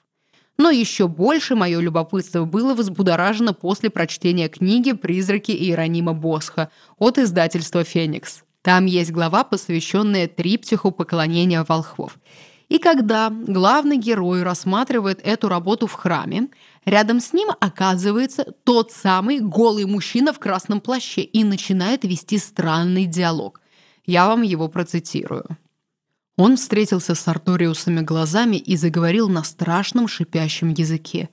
Но 0.57 0.69
еще 0.69 1.07
больше 1.07 1.55
мое 1.55 1.79
любопытство 1.79 2.43
было 2.43 2.73
взбудоражено 2.73 3.53
после 3.53 3.89
прочтения 3.89 4.49
книги 4.49 4.91
«Призраки 4.91 5.51
Иеронима 5.51 6.13
Босха» 6.13 6.69
от 6.97 7.17
издательства 7.17 7.85
«Феникс». 7.85 8.43
Там 8.61 8.85
есть 8.85 9.11
глава, 9.11 9.43
посвященная 9.43 10.27
триптиху 10.27 10.91
поклонения 10.91 11.65
волхвов. 11.67 12.19
И 12.67 12.77
когда 12.77 13.29
главный 13.29 13.97
герой 13.97 14.43
рассматривает 14.43 15.19
эту 15.23 15.49
работу 15.49 15.87
в 15.87 15.93
храме, 15.93 16.49
рядом 16.85 17.21
с 17.21 17.33
ним 17.33 17.49
оказывается 17.59 18.45
тот 18.63 18.91
самый 18.91 19.39
голый 19.39 19.85
мужчина 19.85 20.31
в 20.31 20.39
красном 20.39 20.79
плаще 20.79 21.21
и 21.21 21.43
начинает 21.43 22.03
вести 22.03 22.37
странный 22.37 23.05
диалог. 23.05 23.61
Я 24.05 24.27
вам 24.27 24.41
его 24.41 24.67
процитирую. 24.67 25.57
Он 26.43 26.57
встретился 26.57 27.13
с 27.13 27.27
Арториусами 27.27 28.01
глазами 28.01 28.55
и 28.55 28.75
заговорил 28.75 29.29
на 29.29 29.43
страшном 29.43 30.07
шипящем 30.07 30.69
языке. 30.69 31.29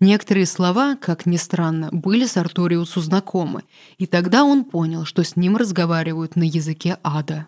Некоторые 0.00 0.44
слова, 0.44 0.96
как 0.96 1.24
ни 1.24 1.38
странно, 1.38 1.88
были 1.90 2.26
с 2.26 2.36
Арториусу 2.36 3.00
знакомы, 3.00 3.62
и 3.96 4.06
тогда 4.06 4.44
он 4.44 4.64
понял, 4.64 5.06
что 5.06 5.24
с 5.24 5.34
ним 5.34 5.56
разговаривают 5.56 6.36
на 6.36 6.42
языке 6.42 6.98
ада. 7.02 7.46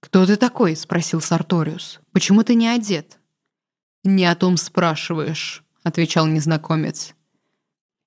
«Кто 0.00 0.24
ты 0.24 0.36
такой?»— 0.36 0.76
спросил 0.76 1.20
Сарториус. 1.20 2.00
«Почему 2.10 2.42
ты 2.42 2.54
не 2.54 2.68
одет?» 2.68 3.18
«Не 4.02 4.24
о 4.24 4.34
том 4.34 4.56
спрашиваешь»,— 4.56 5.62
отвечал 5.82 6.26
незнакомец. 6.26 7.14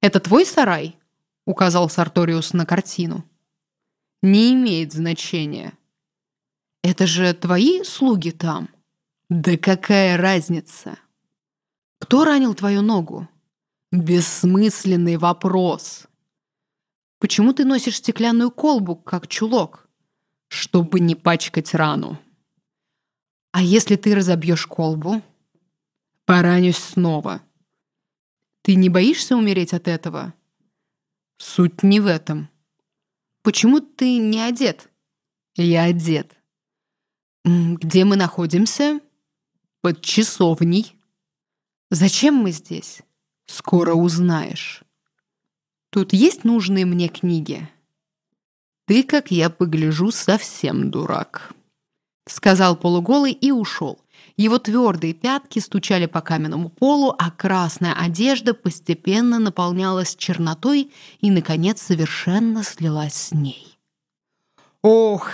«Это 0.01 0.19
твой 0.19 0.47
сарай?»— 0.47 0.97
указал 1.45 1.87
Сарториус 1.87 2.53
на 2.53 2.65
картину. 2.65 3.25
«Не 4.23 4.55
имеет 4.55 4.91
значения». 4.91 5.73
«Это 6.83 7.07
же 7.07 7.33
твои 7.33 7.83
слуги 7.83 8.31
там?» 8.31 8.69
«Да 9.29 9.57
какая 9.57 10.17
разница?» 10.17 10.99
«Кто 11.99 12.25
ранил 12.25 12.53
твою 12.53 12.81
ногу?» 12.81 13.27
«Бессмысленный 13.91 15.17
вопрос». 15.17 16.07
«Почему 17.19 17.53
ты 17.53 17.65
носишь 17.65 17.97
стеклянную 17.97 18.51
колбу, 18.51 18.95
как 18.95 19.27
чулок?» 19.27 19.83
чтобы 20.53 20.99
не 20.99 21.15
пачкать 21.15 21.73
рану. 21.73 22.19
А 23.51 23.63
если 23.63 23.95
ты 23.95 24.13
разобьешь 24.13 24.67
колбу? 24.67 25.23
Поранюсь 26.25 26.77
снова. 26.77 27.41
Ты 28.61 28.75
не 28.75 28.87
боишься 28.87 29.35
умереть 29.35 29.73
от 29.73 29.87
этого? 29.87 30.35
Суть 31.37 31.81
не 31.81 31.99
в 31.99 32.05
этом. 32.05 32.49
Почему 33.41 33.79
ты 33.79 34.19
не 34.19 34.41
одет? 34.41 34.91
Я 35.55 35.85
одет. 35.85 36.39
Где 37.45 38.05
мы 38.05 38.15
находимся? 38.15 39.01
Под 39.81 40.01
часовней. 40.01 40.95
Зачем 41.91 42.35
мы 42.35 42.51
здесь? 42.51 43.01
Скоро 43.45 43.93
узнаешь. 43.93 44.83
Тут 45.89 46.13
есть 46.13 46.43
нужные 46.45 46.85
мне 46.85 47.09
книги? 47.09 47.69
«Ты, 48.85 49.03
как 49.03 49.31
я 49.31 49.49
погляжу, 49.49 50.11
совсем 50.11 50.91
дурак»,— 50.91 51.53
сказал 52.27 52.75
полуголый 52.75 53.31
и 53.31 53.51
ушел. 53.51 53.99
Его 54.35 54.59
твердые 54.59 55.13
пятки 55.13 55.59
стучали 55.59 56.05
по 56.05 56.21
каменному 56.21 56.69
полу, 56.69 57.15
а 57.17 57.31
красная 57.31 57.93
одежда 57.93 58.53
постепенно 58.53 59.39
наполнялась 59.39 60.15
чернотой 60.15 60.91
и, 61.21 61.31
наконец, 61.31 61.81
совершенно 61.81 62.63
слилась 62.63 63.13
с 63.13 63.31
ней. 63.31 63.77
«Ох!» 64.81 65.29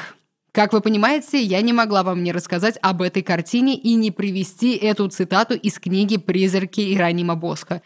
Как 0.51 0.74
вы 0.74 0.82
понимаете, 0.82 1.41
я 1.41 1.62
не 1.62 1.74
могла 1.74 2.03
вам 2.03 2.24
не 2.24 2.32
рассказать 2.32 2.77
об 2.82 3.01
этой 3.01 3.22
картине 3.22 3.75
и 3.75 3.94
не 3.94 4.10
привести 4.10 4.75
эту 4.75 5.08
цитату 5.08 5.53
из 5.53 5.77
книги 5.77 6.18
«Призраки 6.18 6.82
Иеронима 6.82 7.36
Босха». 7.36 7.82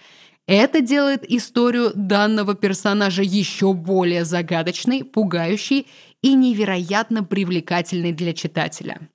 Это 0.46 0.82
делает 0.82 1.30
историю 1.30 1.92
данного 1.96 2.54
персонажа 2.54 3.22
еще 3.22 3.74
более 3.74 4.26
загадочной, 4.26 5.04
пугающей 5.04 5.88
и 6.22 6.34
невероятно 6.34 7.24
привлекательной 7.24 8.12
для 8.12 8.34
читателя. 8.34 9.10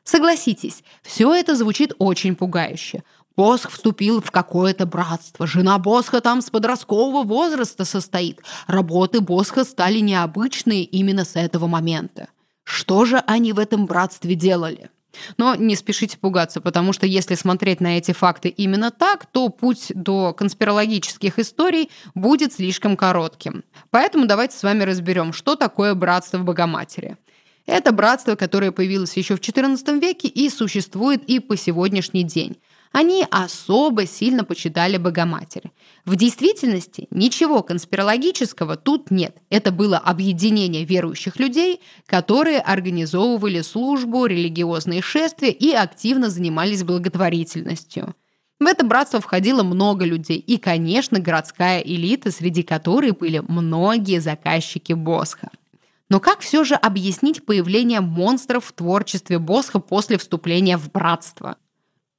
Согласитесь, 0.04 0.84
все 1.02 1.34
это 1.34 1.56
звучит 1.56 1.92
очень 1.98 2.36
пугающе. 2.36 3.02
Босх 3.36 3.70
вступил 3.70 4.22
в 4.22 4.30
какое-то 4.30 4.86
братство. 4.86 5.46
Жена 5.46 5.78
Босха 5.78 6.20
там 6.22 6.40
с 6.40 6.48
подросткового 6.48 7.22
возраста 7.22 7.84
состоит. 7.84 8.40
Работы 8.66 9.20
Босха 9.20 9.64
стали 9.64 9.98
необычные 9.98 10.84
именно 10.84 11.24
с 11.24 11.36
этого 11.36 11.66
момента. 11.66 12.28
Что 12.64 13.04
же 13.04 13.22
они 13.26 13.52
в 13.52 13.58
этом 13.58 13.86
братстве 13.86 14.34
делали? 14.34 14.90
Но 15.36 15.54
не 15.54 15.76
спешите 15.76 16.18
пугаться, 16.18 16.60
потому 16.60 16.92
что 16.92 17.06
если 17.06 17.34
смотреть 17.34 17.80
на 17.80 17.98
эти 17.98 18.12
факты 18.12 18.48
именно 18.48 18.90
так, 18.90 19.26
то 19.26 19.48
путь 19.48 19.92
до 19.94 20.32
конспирологических 20.34 21.38
историй 21.38 21.90
будет 22.14 22.54
слишком 22.54 22.96
коротким. 22.96 23.64
Поэтому 23.90 24.26
давайте 24.26 24.56
с 24.56 24.62
вами 24.62 24.82
разберем, 24.82 25.32
что 25.32 25.56
такое 25.56 25.94
братство 25.94 26.38
в 26.38 26.44
Богоматери. 26.44 27.16
Это 27.66 27.92
братство, 27.92 28.34
которое 28.36 28.72
появилось 28.72 29.16
еще 29.16 29.36
в 29.36 29.40
XIV 29.40 30.00
веке 30.00 30.28
и 30.28 30.48
существует 30.50 31.24
и 31.24 31.40
по 31.40 31.56
сегодняшний 31.56 32.24
день 32.24 32.56
они 32.92 33.26
особо 33.30 34.06
сильно 34.06 34.44
почитали 34.44 34.96
Богоматери. 34.96 35.72
В 36.04 36.16
действительности 36.16 37.08
ничего 37.10 37.62
конспирологического 37.62 38.76
тут 38.76 39.10
нет. 39.10 39.36
Это 39.50 39.72
было 39.72 39.98
объединение 39.98 40.84
верующих 40.84 41.38
людей, 41.38 41.80
которые 42.06 42.60
организовывали 42.60 43.60
службу, 43.62 44.26
религиозные 44.26 45.02
шествия 45.02 45.50
и 45.50 45.72
активно 45.72 46.30
занимались 46.30 46.84
благотворительностью. 46.84 48.14
В 48.58 48.64
это 48.64 48.86
братство 48.86 49.20
входило 49.20 49.62
много 49.62 50.06
людей 50.06 50.38
и, 50.38 50.56
конечно, 50.56 51.20
городская 51.20 51.80
элита, 51.80 52.30
среди 52.30 52.62
которой 52.62 53.10
были 53.10 53.42
многие 53.46 54.18
заказчики 54.18 54.94
Босха. 54.94 55.50
Но 56.08 56.20
как 56.20 56.40
все 56.40 56.64
же 56.64 56.74
объяснить 56.74 57.44
появление 57.44 58.00
монстров 58.00 58.64
в 58.64 58.72
творчестве 58.72 59.38
Босха 59.38 59.80
после 59.80 60.16
вступления 60.18 60.78
в 60.78 60.90
братство? 60.90 61.56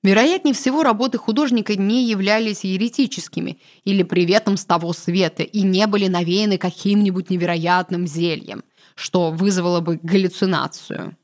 Вероятнее 0.07 0.53
всего, 0.53 0.83
работы 0.83 1.17
художника 1.17 1.75
не 1.75 2.05
являлись 2.05 2.63
еретическими 2.63 3.59
или 3.83 4.03
приветом 4.03 4.55
с 4.55 4.63
того 4.63 4.93
света 4.93 5.43
и 5.43 5.63
не 5.63 5.85
были 5.85 6.07
навеяны 6.07 6.57
каким-нибудь 6.57 7.29
невероятным 7.29 8.07
зельем, 8.07 8.63
что 8.95 9.31
вызвало 9.31 9.81
бы 9.81 9.99
галлюцинацию. 10.01 11.17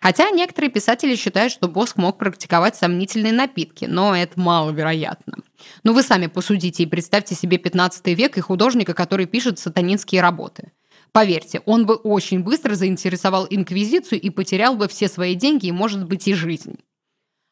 Хотя 0.00 0.28
некоторые 0.30 0.72
писатели 0.72 1.14
считают, 1.14 1.52
что 1.52 1.68
Боск 1.68 1.98
мог 1.98 2.18
практиковать 2.18 2.74
сомнительные 2.74 3.32
напитки, 3.32 3.84
но 3.84 4.16
это 4.16 4.40
маловероятно. 4.40 5.36
Но 5.84 5.92
вы 5.92 6.02
сами 6.02 6.26
посудите 6.26 6.82
и 6.82 6.86
представьте 6.86 7.36
себе 7.36 7.58
15 7.58 8.08
век 8.08 8.36
и 8.38 8.40
художника, 8.40 8.92
который 8.92 9.26
пишет 9.26 9.60
сатанинские 9.60 10.20
работы. 10.20 10.72
Поверьте, 11.12 11.60
он 11.64 11.86
бы 11.86 11.94
очень 11.94 12.40
быстро 12.40 12.74
заинтересовал 12.74 13.46
инквизицию 13.48 14.20
и 14.20 14.30
потерял 14.30 14.74
бы 14.74 14.88
все 14.88 15.06
свои 15.06 15.36
деньги 15.36 15.66
и, 15.66 15.72
может 15.72 16.04
быть, 16.08 16.26
и 16.26 16.34
жизнь. 16.34 16.80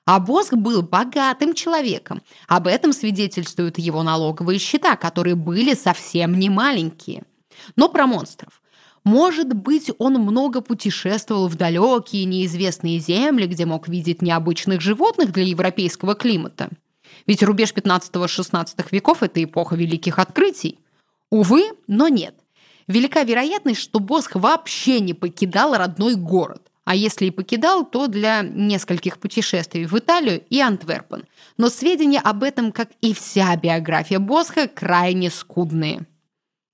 А 0.07 0.21
Боск 0.21 0.53
был 0.55 0.83
богатым 0.83 1.55
человеком. 1.55 2.23
Об 2.47 2.67
этом 2.67 2.93
свидетельствуют 2.93 3.79
его 3.79 4.03
налоговые 4.03 4.59
счета, 4.59 4.97
которые 4.97 5.35
были 5.35 5.75
совсем 5.75 6.39
не 6.39 6.51
маленькие. 6.51 7.23
Но 7.77 7.89
про 7.89 8.07
монстров. 8.07 8.61
Может 9.05 9.53
быть, 9.53 9.91
он 9.99 10.15
много 10.15 10.61
путешествовал 10.61 11.49
в 11.49 11.57
далекие 11.57 12.25
неизвестные 12.25 12.99
земли, 12.99 13.47
где 13.47 13.67
мог 13.67 13.89
видеть 13.89 14.23
необычных 14.23 14.81
животных 14.81 15.33
для 15.33 15.45
европейского 15.45 16.15
климата. 16.15 16.71
Ведь 17.27 17.43
рубеж 17.43 17.73
15-16 17.73 18.87
веков– 18.91 19.19
это 19.23 19.43
эпоха 19.43 19.77
великих 19.77 20.19
открытий. 20.19 20.79
Увы, 21.31 21.71
но 21.87 22.09
нет. 22.09 22.35
Велика 22.87 23.23
вероятность, 23.23 23.81
что 23.81 24.01
Босх 24.01 24.37
вообще 24.37 25.01
не 25.01 25.15
покидал 25.15 25.75
родной 25.75 26.15
город. 26.15 26.64
А 26.85 26.95
если 26.95 27.27
и 27.27 27.31
покидал, 27.31 27.87
то 27.87 28.09
для 28.09 28.43
нескольких 28.43 29.19
путешествий 29.19 29.87
в 29.87 29.99
Италию 29.99 30.45
и 30.51 30.61
Антверпен. 30.61 31.25
Но 31.57 31.71
сведения 31.71 32.21
об 32.21 32.43
этом, 32.43 32.73
как 32.73 32.91
и 33.01 33.15
вся 33.15 33.57
биография 33.57 34.19
Босха, 34.19 34.69
крайне 34.69 35.31
скудные. 35.31 36.07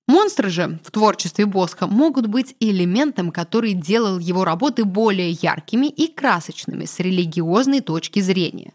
Монстры 0.07 0.49
же 0.49 0.79
в 0.83 0.91
творчестве 0.91 1.45
Босха 1.45 1.87
могут 1.87 2.27
быть 2.27 2.55
элементом, 2.59 3.31
который 3.31 3.73
делал 3.73 4.19
его 4.19 4.43
работы 4.43 4.83
более 4.83 5.31
яркими 5.31 5.87
и 5.87 6.07
красочными 6.07 6.83
с 6.83 6.99
религиозной 6.99 7.79
точки 7.79 8.19
зрения. 8.19 8.73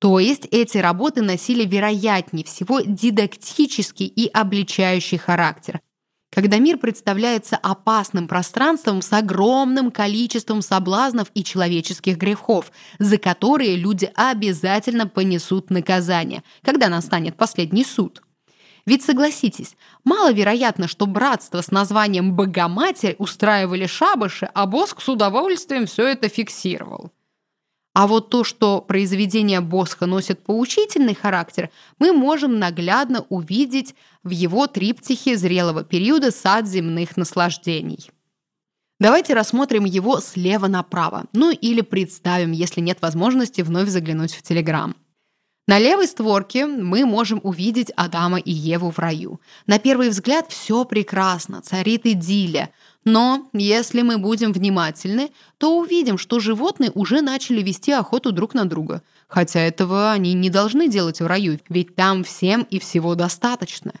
То 0.00 0.18
есть 0.18 0.48
эти 0.50 0.78
работы 0.78 1.22
носили 1.22 1.64
вероятнее 1.64 2.44
всего 2.44 2.80
дидактический 2.80 4.06
и 4.06 4.26
обличающий 4.26 5.18
характер, 5.18 5.80
когда 6.34 6.58
мир 6.58 6.78
представляется 6.78 7.56
опасным 7.56 8.26
пространством 8.26 9.02
с 9.02 9.12
огромным 9.12 9.92
количеством 9.92 10.62
соблазнов 10.62 11.30
и 11.34 11.44
человеческих 11.44 12.16
грехов, 12.16 12.72
за 12.98 13.18
которые 13.18 13.76
люди 13.76 14.10
обязательно 14.16 15.06
понесут 15.06 15.70
наказание, 15.70 16.42
когда 16.62 16.88
настанет 16.88 17.36
последний 17.36 17.84
суд. 17.84 18.20
Ведь 18.84 19.04
согласитесь, 19.04 19.76
маловероятно, 20.02 20.88
что 20.88 21.06
братство 21.06 21.62
с 21.62 21.70
названием 21.70 22.34
«Богоматерь» 22.34 23.14
устраивали 23.18 23.86
шабаши, 23.86 24.50
а 24.52 24.66
Боск 24.66 25.00
с 25.00 25.08
удовольствием 25.08 25.86
все 25.86 26.08
это 26.08 26.28
фиксировал. 26.28 27.12
А 27.94 28.08
вот 28.08 28.28
то, 28.28 28.42
что 28.42 28.80
произведения 28.80 29.60
Босха 29.60 30.06
носят 30.06 30.42
поучительный 30.42 31.14
характер, 31.14 31.70
мы 32.00 32.12
можем 32.12 32.58
наглядно 32.58 33.24
увидеть 33.28 33.94
в 34.24 34.30
его 34.30 34.66
триптихе 34.66 35.36
зрелого 35.36 35.84
периода 35.84 36.32
«Сад 36.32 36.66
земных 36.66 37.16
наслаждений». 37.16 38.10
Давайте 38.98 39.34
рассмотрим 39.34 39.84
его 39.84 40.18
слева 40.20 40.66
направо, 40.66 41.24
ну 41.32 41.50
или 41.50 41.82
представим, 41.82 42.52
если 42.52 42.80
нет 42.80 43.00
возможности 43.00 43.60
вновь 43.60 43.88
заглянуть 43.88 44.34
в 44.34 44.42
Телеграм. 44.42 44.96
На 45.66 45.78
левой 45.78 46.06
створке 46.06 46.66
мы 46.66 47.06
можем 47.06 47.40
увидеть 47.42 47.90
Адама 47.96 48.38
и 48.38 48.52
Еву 48.52 48.90
в 48.90 48.98
раю. 48.98 49.40
На 49.66 49.78
первый 49.78 50.10
взгляд 50.10 50.50
все 50.50 50.84
прекрасно, 50.84 51.62
царит 51.62 52.04
идиллия. 52.04 52.70
Но 53.04 53.50
если 53.52 54.00
мы 54.02 54.18
будем 54.18 54.52
внимательны, 54.52 55.30
то 55.58 55.78
увидим, 55.78 56.16
что 56.16 56.40
животные 56.40 56.90
уже 56.94 57.20
начали 57.20 57.60
вести 57.62 57.92
охоту 57.92 58.32
друг 58.32 58.54
на 58.54 58.64
друга. 58.64 59.02
Хотя 59.28 59.60
этого 59.60 60.12
они 60.12 60.32
не 60.32 60.48
должны 60.48 60.88
делать 60.88 61.20
в 61.20 61.26
раю, 61.26 61.58
ведь 61.68 61.94
там 61.94 62.24
всем 62.24 62.66
и 62.70 62.78
всего 62.78 63.14
достаточно. 63.14 63.92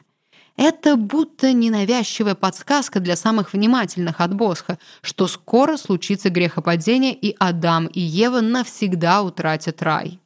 Это 0.56 0.96
будто 0.96 1.52
ненавязчивая 1.52 2.36
подсказка 2.36 3.00
для 3.00 3.16
самых 3.16 3.52
внимательных 3.52 4.20
от 4.20 4.34
Босха, 4.34 4.78
что 5.02 5.26
скоро 5.26 5.76
случится 5.76 6.30
грехопадение, 6.30 7.12
и 7.12 7.34
Адам 7.40 7.86
и 7.86 8.00
Ева 8.00 8.40
навсегда 8.40 9.22
утратят 9.22 9.82
рай. 9.82 10.20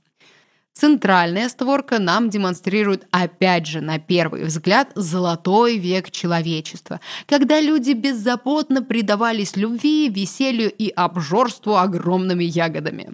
Центральная 0.78 1.48
створка 1.48 1.98
нам 1.98 2.30
демонстрирует, 2.30 3.08
опять 3.10 3.66
же, 3.66 3.80
на 3.80 3.98
первый 3.98 4.44
взгляд, 4.44 4.92
золотой 4.94 5.76
век 5.76 6.12
человечества, 6.12 7.00
когда 7.26 7.60
люди 7.60 7.94
беззаботно 7.94 8.80
предавались 8.80 9.56
любви, 9.56 10.08
веселью 10.08 10.70
и 10.70 10.90
обжорству 10.90 11.74
огромными 11.74 12.44
ягодами. 12.44 13.10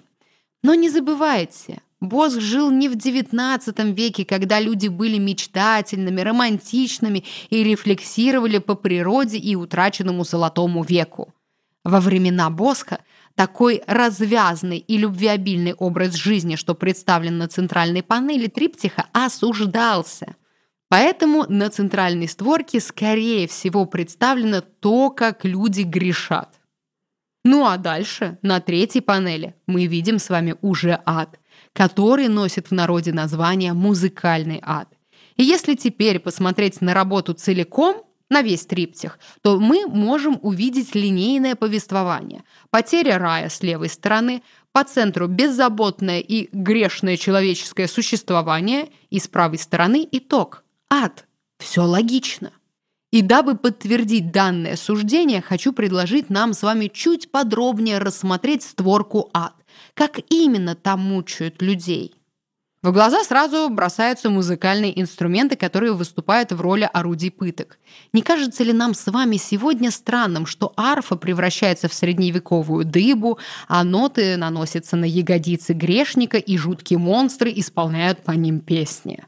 Но 0.61 0.75
не 0.75 0.91
забывайте, 0.91 1.79
Босх 1.99 2.39
жил 2.39 2.69
не 2.69 2.87
в 2.87 2.97
XIX 2.97 3.93
веке, 3.93 4.25
когда 4.25 4.59
люди 4.59 4.87
были 4.87 5.17
мечтательными, 5.17 6.21
романтичными 6.21 7.23
и 7.49 7.63
рефлексировали 7.63 8.59
по 8.59 8.75
природе 8.75 9.39
и 9.39 9.55
утраченному 9.55 10.23
золотому 10.23 10.83
веку. 10.83 11.33
Во 11.83 11.99
времена 11.99 12.51
Босха– 12.51 12.99
такой 13.35 13.81
развязный 13.85 14.77
и 14.77 14.97
любвеобильный 14.97 15.73
образ 15.73 16.13
жизни, 16.13 16.55
что 16.55 16.73
представлен 16.73 17.37
на 17.37 17.47
центральной 17.47 18.01
панели 18.01 18.47
триптиха, 18.47 19.07
осуждался. 19.11 20.35
Поэтому 20.87 21.45
на 21.49 21.69
центральной 21.69 22.27
створке, 22.27 22.79
скорее 22.79 23.47
всего, 23.47 23.85
представлено 23.85 24.61
то, 24.61 25.09
как 25.09 25.43
люди 25.43 25.81
грешат. 25.81 26.59
Ну 27.43 27.65
а 27.65 27.77
дальше, 27.77 28.39
на 28.41 28.59
третьей 28.59 29.01
панели, 29.01 29.55
мы 29.67 29.85
видим 29.85 30.17
с 30.17 30.29
вами 30.29 30.55
уже 30.61 30.99
ад, 31.05 31.39
который 31.73 32.27
носит 32.27 32.67
в 32.67 32.71
народе 32.71 33.11
название 33.11 33.73
«музыкальный 33.73 34.59
ад». 34.63 34.89
И 35.35 35.43
если 35.43 35.75
теперь 35.75 36.19
посмотреть 36.19 36.81
на 36.81 36.93
работу 36.93 37.33
целиком, 37.33 38.03
на 38.29 38.41
весь 38.41 38.65
триптих, 38.65 39.19
то 39.41 39.59
мы 39.59 39.85
можем 39.87 40.39
увидеть 40.41 40.95
линейное 40.95 41.55
повествование. 41.55 42.43
Потеря 42.69 43.17
рая 43.17 43.49
с 43.49 43.61
левой 43.61 43.89
стороны, 43.89 44.41
по 44.71 44.83
центру 44.83 45.27
беззаботное 45.27 46.19
и 46.19 46.49
грешное 46.51 47.17
человеческое 47.17 47.87
существование, 47.87 48.89
и 49.09 49.19
с 49.19 49.27
правой 49.27 49.57
стороны 49.57 50.07
итог– 50.11 50.63
ад. 50.89 51.25
Все 51.59 51.81
логично. 51.81 52.51
И 53.11 53.21
дабы 53.21 53.55
подтвердить 53.55 54.31
данное 54.31 54.75
суждение, 54.75 55.41
хочу 55.41 55.71
предложить 55.71 56.29
нам 56.29 56.53
с 56.53 56.63
вами 56.63 56.87
чуть 56.93 57.31
подробнее 57.31 57.99
рассмотреть 57.99 58.63
створку 58.63 59.29
ад. 59.33 59.53
Как 59.93 60.19
именно 60.29 60.75
там 60.75 60.99
мучают 60.99 61.61
людей– 61.61 62.15
в 62.85 62.91
глаза 62.91 63.23
сразу 63.23 63.67
бросаются 63.69 64.29
музыкальные 64.29 65.01
инструменты, 65.01 65.55
которые 65.55 65.93
выступают 65.93 66.51
в 66.51 66.61
роли 66.61 66.87
орудий 66.93 67.31
пыток. 67.31 67.79
Не 68.13 68.21
кажется 68.21 68.63
ли 68.63 68.73
нам 68.73 68.93
с 68.93 69.07
вами 69.07 69.37
сегодня 69.37 69.89
странным, 69.89 70.45
что 70.45 70.71
арфа 70.77 71.15
превращается 71.15 71.89
в 71.89 71.95
средневековую 71.95 72.85
дыбу, 72.85 73.39
а 73.67 73.83
ноты 73.83 74.37
наносятся 74.37 74.97
на 74.97 75.05
ягодицы 75.05 75.73
грешника, 75.73 76.37
и 76.37 76.57
жуткие 76.57 76.99
монстры 76.99 77.51
исполняют 77.55 78.23
по 78.23 78.33
ним 78.33 78.59
песни? 78.59 79.23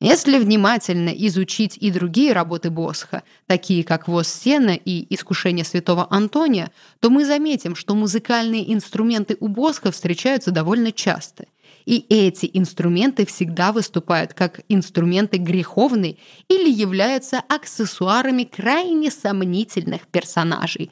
Если 0.00 0.38
внимательно 0.38 1.08
изучить 1.08 1.76
и 1.76 1.90
другие 1.90 2.32
работы 2.34 2.70
Босха, 2.70 3.24
такие 3.46 3.82
как 3.82 4.06
«Воз 4.06 4.28
сена» 4.28 4.78
и 4.84 5.12
«Искушение 5.12 5.64
святого 5.64 6.06
Антония», 6.08 6.70
то 7.00 7.10
мы 7.10 7.24
заметим, 7.24 7.74
что 7.74 7.96
музыкальные 7.96 8.72
инструменты 8.72 9.36
у 9.40 9.48
Босха 9.48 9.90
встречаются 9.90 10.52
довольно 10.52 10.92
часто. 10.92 11.46
И 11.86 12.06
эти 12.08 12.50
инструменты 12.52 13.26
всегда 13.26 13.72
выступают 13.72 14.32
как 14.32 14.60
инструменты 14.68 15.36
греховные 15.36 16.16
или 16.48 16.70
являются 16.70 17.42
аксессуарами 17.48 18.44
крайне 18.44 19.10
сомнительных 19.10 20.06
персонажей. 20.06 20.90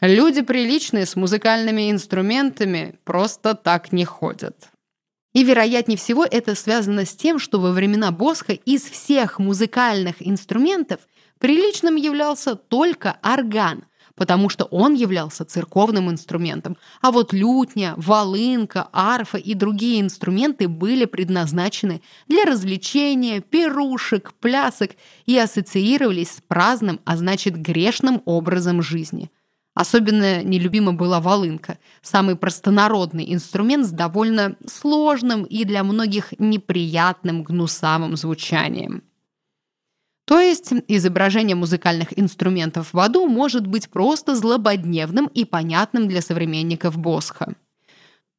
Люди 0.00 0.42
приличные 0.42 1.06
с 1.06 1.16
музыкальными 1.16 1.90
инструментами 1.90 2.98
просто 3.04 3.54
так 3.54 3.92
не 3.92 4.04
ходят. 4.04 4.68
И, 5.32 5.42
вероятнее 5.42 5.96
всего, 5.96 6.24
это 6.24 6.54
связано 6.54 7.06
с 7.06 7.16
тем, 7.16 7.38
что 7.38 7.58
во 7.58 7.72
времена 7.72 8.12
Босха 8.12 8.52
из 8.52 8.82
всех 8.82 9.38
музыкальных 9.38 10.16
инструментов 10.20 11.00
приличным 11.38 11.96
являлся 11.96 12.54
только 12.54 13.18
орган– 13.22 13.84
потому 14.16 14.48
что 14.48 14.64
он 14.66 14.94
являлся 14.94 15.44
церковным 15.44 16.10
инструментом. 16.10 16.76
А 17.00 17.10
вот 17.10 17.32
лютня, 17.32 17.94
волынка, 17.96 18.88
арфа 18.92 19.38
и 19.38 19.54
другие 19.54 20.00
инструменты 20.00 20.68
были 20.68 21.04
предназначены 21.04 22.02
для 22.28 22.44
развлечения, 22.44 23.40
пирушек, 23.40 24.32
плясок 24.40 24.92
и 25.26 25.36
ассоциировались 25.36 26.36
с 26.36 26.40
праздным, 26.46 27.00
а 27.04 27.16
значит 27.16 27.56
грешным 27.56 28.22
образом 28.24 28.82
жизни. 28.82 29.30
Особенно 29.74 30.44
нелюбима 30.44 30.92
была 30.92 31.20
волынка, 31.20 31.78
самый 32.00 32.36
простонародный 32.36 33.34
инструмент 33.34 33.86
с 33.86 33.90
довольно 33.90 34.54
сложным 34.68 35.42
и 35.42 35.64
для 35.64 35.82
многих 35.82 36.32
неприятным 36.38 37.42
гнусавым 37.42 38.16
звучанием. 38.16 39.02
То 40.24 40.40
есть 40.40 40.72
изображение 40.88 41.54
музыкальных 41.54 42.18
инструментов 42.18 42.94
в 42.94 42.98
аду 42.98 43.26
может 43.26 43.66
быть 43.66 43.90
просто 43.90 44.34
злободневным 44.34 45.26
и 45.26 45.44
понятным 45.44 46.08
для 46.08 46.22
современников 46.22 46.96
Босха. 46.96 47.54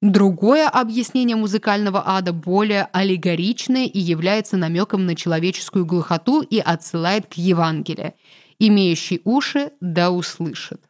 Другое 0.02 0.68
объяснение 0.68 1.36
музыкального 1.36 2.04
ада 2.06 2.34
более 2.34 2.90
аллегоричное 2.92 3.86
и 3.86 4.00
является 4.00 4.58
намеком 4.58 5.06
на 5.06 5.16
человеческую 5.16 5.86
глухоту 5.86 6.42
и 6.42 6.60
отсылает 6.60 7.28
к 7.28 7.34
Евангелию. 7.34 8.14
Имеющий 8.60 9.22
уши 9.24 9.72
да 9.80 10.12
услышит. 10.12 10.82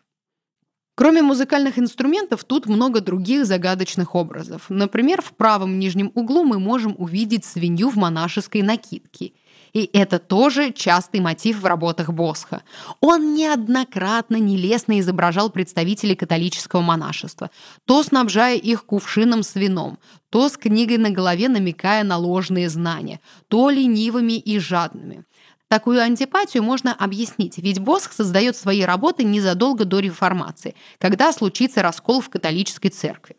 Кроме 0.95 1.21
музыкальных 1.21 1.77
инструментов, 1.77 2.45
тут 2.45 2.67
много 2.67 3.01
других 3.01 3.45
загадочных 3.45 4.15
образов. 4.15 4.65
Например, 4.69 5.21
в 5.21 5.33
правом 5.33 5.77
нижнем 5.77 6.11
углу 6.15 6.45
мы 6.45 6.57
можем 6.57 6.95
увидеть 6.97 7.43
свинью 7.43 7.89
в 7.89 7.97
монашеской 7.97 8.61
накидке– 8.61 9.33
и 9.75 9.89
это 9.91 10.19
тоже 10.19 10.71
частый 10.71 11.19
мотив 11.19 11.59
в 11.59 11.65
работах 11.65 12.09
Босха. 12.09 12.63
Он 13.01 13.33
неоднократно 13.33 14.37
нелестно 14.37 15.01
изображал 15.01 15.49
представителей 15.49 16.15
католического 16.15 16.79
монашества, 16.79 17.51
то 17.83 18.01
снабжая 18.01 18.55
их 18.55 18.85
кувшином 18.85 19.43
с 19.43 19.53
вином, 19.55 19.99
то 20.29 20.47
с 20.47 20.55
книгой 20.55 20.97
на 20.97 21.09
голове 21.09 21.49
намекая 21.49 22.05
на 22.05 22.15
ложные 22.15 22.69
знания, 22.69 23.19
то 23.49 23.69
ленивыми 23.69 24.39
и 24.39 24.59
жадными. 24.59 25.25
Такую 25.67 26.01
антипатию 26.01 26.63
можно 26.63 26.93
объяснить, 26.93 27.57
ведь 27.57 27.79
Босх 27.79 28.13
создает 28.13 28.55
свои 28.55 28.83
работы 28.83 29.25
незадолго 29.25 29.83
до 29.83 29.99
реформации, 29.99 30.73
когда 30.99 31.33
случится 31.33 31.81
раскол 31.81 32.21
в 32.21 32.29
католической 32.29 32.87
церкви. 32.87 33.35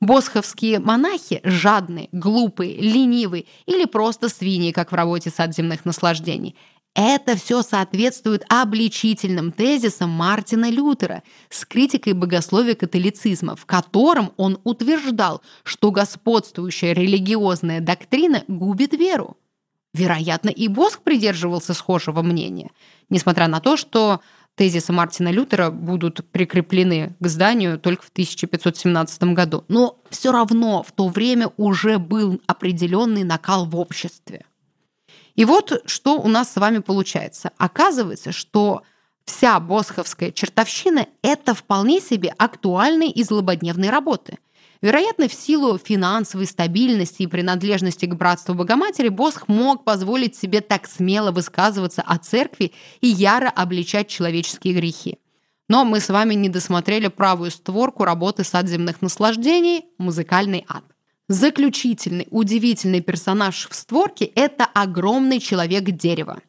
Босховские 0.00 0.78
монахи 0.78 1.40
жадные, 1.44 2.08
глупые, 2.12 2.76
ленивые 2.76 3.46
или 3.66 3.84
просто 3.84 4.28
свиньи, 4.28 4.72
как 4.72 4.92
в 4.92 4.94
работе 4.94 5.30
«Сад 5.30 5.54
земных 5.54 5.84
наслаждений». 5.84 6.56
Это 6.94 7.36
все 7.36 7.62
соответствует 7.62 8.44
обличительным 8.48 9.52
тезисам 9.52 10.10
Мартина 10.10 10.68
Лютера 10.70 11.22
с 11.48 11.64
критикой 11.64 12.14
богословия 12.14 12.74
католицизма, 12.74 13.54
в 13.54 13.64
котором 13.64 14.32
он 14.36 14.58
утверждал, 14.64 15.40
что 15.62 15.92
господствующая 15.92 16.92
религиозная 16.92 17.80
доктрина 17.80 18.42
губит 18.48 18.92
веру. 18.92 19.36
Вероятно, 19.92 20.50
и 20.50 20.68
Боск 20.68 21.00
придерживался 21.02 21.74
схожего 21.74 22.22
мнения, 22.22 22.70
несмотря 23.08 23.48
на 23.48 23.60
то, 23.60 23.76
что 23.76 24.20
тезисы 24.60 24.92
Мартина 24.92 25.30
Лютера 25.30 25.70
будут 25.70 26.22
прикреплены 26.32 27.16
к 27.18 27.26
зданию 27.28 27.78
только 27.78 28.02
в 28.02 28.10
1517 28.10 29.22
году. 29.32 29.64
Но 29.68 29.96
все 30.10 30.32
равно 30.32 30.82
в 30.82 30.92
то 30.92 31.08
время 31.08 31.48
уже 31.56 31.96
был 31.96 32.42
определенный 32.46 33.24
накал 33.24 33.64
в 33.64 33.74
обществе. 33.74 34.44
И 35.34 35.46
вот 35.46 35.80
что 35.86 36.20
у 36.20 36.28
нас 36.28 36.52
с 36.52 36.56
вами 36.56 36.80
получается. 36.80 37.52
Оказывается, 37.56 38.32
что 38.32 38.82
вся 39.24 39.58
босховская 39.60 40.30
чертовщина– 40.30 41.06
это 41.22 41.54
вполне 41.54 41.98
себе 41.98 42.34
актуальные 42.36 43.10
и 43.10 43.22
злободневные 43.22 43.88
работы– 43.88 44.36
Вероятно, 44.82 45.28
в 45.28 45.34
силу 45.34 45.76
финансовой 45.76 46.46
стабильности 46.46 47.22
и 47.22 47.26
принадлежности 47.26 48.06
к 48.06 48.14
братству 48.14 48.54
Богоматери 48.54 49.08
Босх 49.08 49.46
мог 49.46 49.84
позволить 49.84 50.36
себе 50.36 50.62
так 50.62 50.86
смело 50.86 51.32
высказываться 51.32 52.00
о 52.00 52.16
церкви 52.16 52.72
и 53.02 53.08
яро 53.08 53.50
обличать 53.50 54.08
человеческие 54.08 54.72
грехи. 54.74 55.18
Но 55.68 55.84
мы 55.84 56.00
с 56.00 56.08
вами 56.08 56.34
не 56.34 56.48
досмотрели 56.48 57.08
правую 57.08 57.50
створку 57.50 58.04
работы 58.04 58.42
«Сад 58.42 58.68
земных 58.68 59.02
наслаждений» 59.02 59.84
«Музыкальный 59.98 60.64
ад». 60.66 60.84
Заключительный, 61.28 62.26
удивительный 62.30 63.02
персонаж 63.02 63.68
в 63.70 63.74
створке– 63.74 64.24
это 64.34 64.64
огромный 64.64 65.38
человек-дерево. 65.38 66.40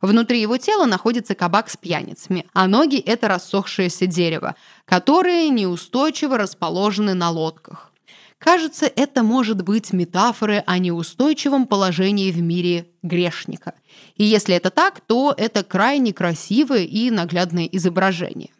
Внутри 0.00 0.40
его 0.40 0.56
тела 0.58 0.86
находится 0.86 1.34
кабак 1.34 1.70
с 1.70 1.76
пьяницами, 1.76 2.46
а 2.52 2.66
ноги– 2.68 2.98
это 3.06 3.28
рассохшееся 3.28 4.06
дерево, 4.06 4.54
которые 4.84 5.48
неустойчиво 5.48 6.38
расположены 6.38 7.14
на 7.14 7.30
лодках. 7.30 7.92
Кажется, 8.38 8.86
это 8.86 9.24
может 9.24 9.62
быть 9.62 9.92
метафоры 9.92 10.62
о 10.64 10.78
неустойчивом 10.78 11.66
положении 11.66 12.30
в 12.30 12.40
мире 12.40 12.86
грешника. 13.02 13.74
И 14.14 14.24
если 14.24 14.54
это 14.54 14.70
так, 14.70 15.00
то 15.00 15.34
это 15.36 15.64
крайне 15.64 16.12
красивое 16.12 16.84
и 16.84 17.10
наглядное 17.10 17.64
изображение. 17.64 18.50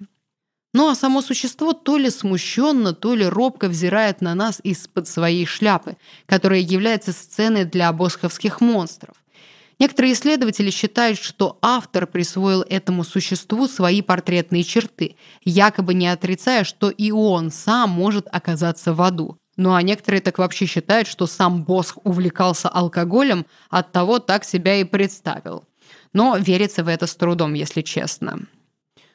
Ну 0.75 0.89
а 0.89 0.95
само 0.95 1.23
существо 1.23 1.73
то 1.73 1.97
ли 1.97 2.11
смущенно, 2.11 2.93
то 2.93 3.15
ли 3.15 3.25
робко 3.25 3.69
взирает 3.69 4.21
на 4.21 4.35
нас 4.35 4.61
из-под 4.65 5.09
своей 5.09 5.47
шляпы, 5.47 5.97
которая 6.27 6.61
является 6.61 7.13
сценой 7.13 7.65
для 7.65 7.93
босховских 7.93 8.61
монстров. 8.61 9.15
Некоторые 9.79 10.15
исследователи 10.15 10.71
считают, 10.71 11.21
что 11.21 11.59
автор 11.63 12.07
присвоил 12.07 12.63
этому 12.63 13.05
существу 13.05 13.69
свои 13.69 14.03
портретные 14.03 14.65
черты, 14.65 15.15
якобы 15.45 15.95
не 15.95 16.09
отрицая, 16.09 16.65
что 16.65 16.91
и 16.91 17.13
он 17.13 17.53
сам 17.53 17.91
может 17.91 18.27
оказаться 18.31 18.93
в 18.93 19.01
аду. 19.01 19.39
Ну 19.57 19.75
а 19.75 19.83
некоторые 19.83 20.21
так 20.21 20.39
вообще 20.39 20.67
считают, 20.67 21.07
что 21.07 21.27
сам 21.27 21.63
Босх 21.63 21.99
увлекался 22.05 22.69
алкоголем, 22.69 23.47
от 23.71 23.93
того 23.93 24.19
так 24.19 24.45
себя 24.45 24.77
и 24.77 24.85
представил. 24.85 25.65
Но 26.13 26.37
верится 26.37 26.83
в 26.83 26.89
это 26.89 27.07
с 27.07 27.15
трудом, 27.15 27.55
если 27.55 27.83
честно. 27.83 28.41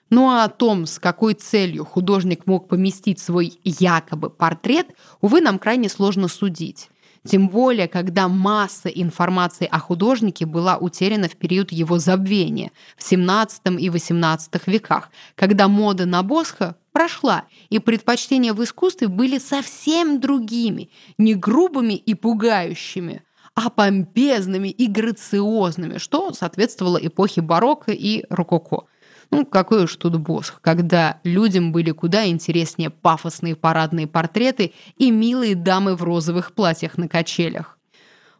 Ну 0.09 0.29
а 0.29 0.43
о 0.43 0.49
том, 0.49 0.85
с 0.85 0.99
какой 0.99 1.33
целью 1.33 1.85
художник 1.85 2.45
мог 2.45 2.69
поместить 2.69 3.19
свой 3.19 3.59
якобы 3.63 4.29
портрет, 4.29 4.87
увы, 5.21 5.41
нам 5.41 5.59
крайне 5.59 5.89
сложно 5.89 6.27
судить. 6.27 6.89
Тем 7.25 7.47
более, 7.47 7.87
когда 7.87 8.27
масса 8.27 8.89
информации 8.89 9.65
о 9.65 9.79
художнике 9.79 10.45
была 10.45 10.77
утеряна 10.77 11.29
в 11.29 11.37
период 11.37 11.71
его 11.71 11.97
забвения 11.97 12.71
в 12.97 13.03
17 13.03 13.61
и 13.79 13.89
18 13.89 14.67
веках, 14.67 15.09
когда 15.35 15.69
мода 15.69 16.05
на 16.05 16.21
Босха 16.21 16.75
прошла, 16.91 17.45
и 17.69 17.79
предпочтения 17.79 18.53
в 18.53 18.61
искусстве 18.61 19.07
были 19.07 19.37
совсем 19.37 20.19
другими, 20.19 20.89
не 21.17 21.33
грубыми 21.33 21.93
и 21.93 22.13
пугающими, 22.13 23.23
а 23.55 23.69
помпезными 23.69 24.67
и 24.67 24.87
грациозными, 24.87 25.99
что 25.99 26.33
соответствовало 26.33 26.97
эпохе 26.97 27.41
барокко 27.41 27.93
и 27.93 28.25
рококо. 28.29 28.85
Ну, 29.33 29.45
какой 29.45 29.85
уж 29.85 29.95
тут 29.95 30.17
босх, 30.17 30.59
когда 30.61 31.19
людям 31.23 31.71
были 31.71 31.91
куда 31.91 32.27
интереснее 32.27 32.89
пафосные 32.89 33.55
парадные 33.55 34.07
портреты 34.07 34.73
и 34.97 35.09
милые 35.09 35.55
дамы 35.55 35.95
в 35.95 36.03
розовых 36.03 36.53
платьях 36.53 36.97
на 36.97 37.07
качелях. 37.07 37.77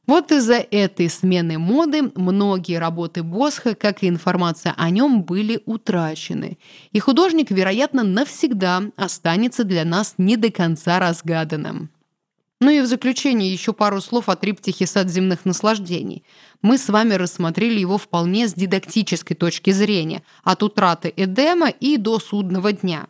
Вот 0.05 0.33
из-за 0.33 0.55
этой 0.55 1.09
смены 1.09 1.57
моды 1.57 2.11
многие 2.15 2.77
работы 2.77 3.23
Босха, 3.23 3.73
как 3.73 4.03
и 4.03 4.09
информация 4.09 4.73
о 4.77 4.89
нем, 4.89 5.23
были 5.23 5.61
утрачены. 5.65 6.57
И 6.91 6.99
художник, 6.99 7.51
вероятно, 7.51 8.03
навсегда 8.03 8.83
останется 8.97 9.63
для 9.63 9.85
нас 9.85 10.15
не 10.17 10.35
до 10.35 10.51
конца 10.51 10.99
разгаданным. 10.99 11.89
Ну 12.63 12.69
и 12.71 12.79
в 12.79 12.85
заключение 12.85 13.51
еще 13.51 13.73
пару 13.73 13.99
слов 13.99 14.29
о 14.29 14.37
триптихе 14.37 14.87
«Сад 14.87 15.09
земных 15.09 15.43
наслаждений». 15.43 16.23
Мы 16.61 16.77
с 16.77 16.87
вами 16.87 17.15
рассмотрели 17.15 17.77
его 17.77 17.97
вполне 17.97 18.47
с 18.47 18.53
дидактической 18.53 19.33
точки 19.33 19.71
зрения, 19.71 20.23
от 20.45 20.63
утраты 20.63 21.11
Эдема 21.17 21.67
и 21.67 21.97
до 21.97 22.19
судного 22.19 22.71
дня. 22.71 23.07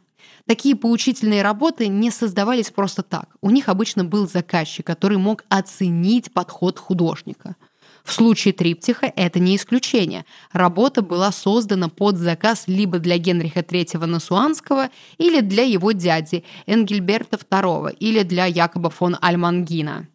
Такие 0.47 0.75
поучительные 0.75 1.43
работы 1.43 1.87
не 1.87 2.09
создавались 2.09 2.71
просто 2.71 3.03
так. 3.03 3.29
У 3.41 3.51
них 3.51 3.69
обычно 3.69 4.03
был 4.03 4.27
заказчик, 4.27 4.87
который 4.87 5.19
мог 5.19 5.45
оценить 5.49 6.33
подход 6.33 6.79
художника– 6.79 7.55
в 8.03 8.11
случае 8.11 8.53
триптиха 8.53 9.11
это 9.15 9.39
не 9.39 9.55
исключение. 9.55 10.25
Работа 10.51 11.01
была 11.01 11.31
создана 11.31 11.87
под 11.87 12.17
заказ 12.17 12.65
либо 12.67 12.99
для 12.99 13.17
Генриха 13.17 13.61
III 13.61 14.05
Насуанского 14.05 14.89
или 15.17 15.39
для 15.39 15.63
его 15.63 15.93
дяди 15.93 16.43
Энгельберта 16.65 17.37
II 17.37 17.95
или 17.99 18.23
для 18.23 18.45
Якоба 18.45 18.89
фон 18.89 19.17
Альмангина. 19.21 20.07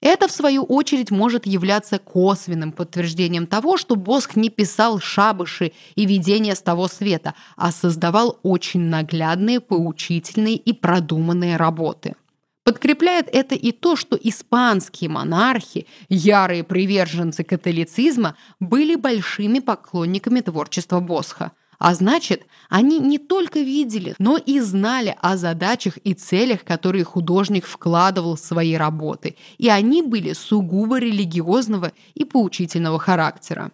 Это, 0.00 0.28
в 0.28 0.30
свою 0.30 0.64
очередь, 0.64 1.10
может 1.10 1.46
являться 1.46 1.98
косвенным 1.98 2.72
подтверждением 2.72 3.46
того, 3.46 3.78
что 3.78 3.96
Босх 3.96 4.36
не 4.36 4.50
писал 4.50 5.00
шабыши 5.00 5.72
и 5.94 6.04
видения 6.04 6.54
с 6.54 6.60
того 6.60 6.88
света, 6.88 7.32
а 7.56 7.72
создавал 7.72 8.38
очень 8.42 8.82
наглядные, 8.82 9.60
поучительные 9.60 10.56
и 10.56 10.74
продуманные 10.74 11.56
работы. 11.56 12.16
Подкрепляет 12.64 13.28
это 13.30 13.54
и 13.54 13.72
то, 13.72 13.94
что 13.94 14.18
испанские 14.20 15.10
монархи, 15.10 15.86
ярые 16.08 16.64
приверженцы 16.64 17.44
католицизма, 17.44 18.36
были 18.58 18.94
большими 18.94 19.58
поклонниками 19.58 20.40
творчества 20.40 21.00
Босха. 21.00 21.52
А 21.78 21.94
значит, 21.94 22.46
они 22.70 23.00
не 23.00 23.18
только 23.18 23.58
видели, 23.58 24.14
но 24.18 24.38
и 24.38 24.60
знали 24.60 25.14
о 25.20 25.36
задачах 25.36 25.98
и 26.04 26.14
целях, 26.14 26.64
которые 26.64 27.04
художник 27.04 27.66
вкладывал 27.66 28.36
в 28.36 28.40
свои 28.40 28.74
работы, 28.74 29.36
и 29.58 29.68
они 29.68 30.00
были 30.00 30.32
сугубо 30.32 30.98
религиозного 30.98 31.92
и 32.14 32.24
поучительного 32.24 32.98
характера. 32.98 33.72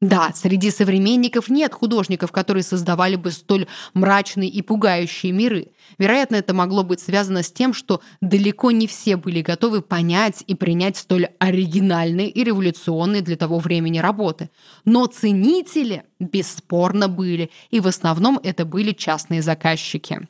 Да, 0.00 0.32
среди 0.34 0.70
современников 0.70 1.50
нет 1.50 1.74
художников, 1.74 2.32
которые 2.32 2.62
создавали 2.62 3.16
бы 3.16 3.30
столь 3.30 3.66
мрачные 3.92 4.48
и 4.48 4.62
пугающие 4.62 5.30
миры. 5.30 5.68
Вероятно, 5.98 6.36
это 6.36 6.54
могло 6.54 6.82
быть 6.82 7.00
связано 7.00 7.42
с 7.42 7.52
тем, 7.52 7.74
что 7.74 8.00
далеко 8.22 8.70
не 8.70 8.86
все 8.86 9.16
были 9.16 9.42
готовы 9.42 9.82
понять 9.82 10.42
и 10.46 10.54
принять 10.54 10.96
столь 10.96 11.28
оригинальные 11.38 12.30
и 12.30 12.42
революционные 12.42 13.20
для 13.20 13.36
того 13.36 13.58
времени 13.58 13.98
работы. 13.98 14.48
Но 14.86 15.04
ценители 15.04 16.04
бесспорно 16.18 17.08
были, 17.08 17.50
и 17.70 17.80
в 17.80 17.86
основном 17.86 18.40
это 18.42 18.64
были 18.64 18.92
частные 18.92 19.42
заказчики. 19.42 20.26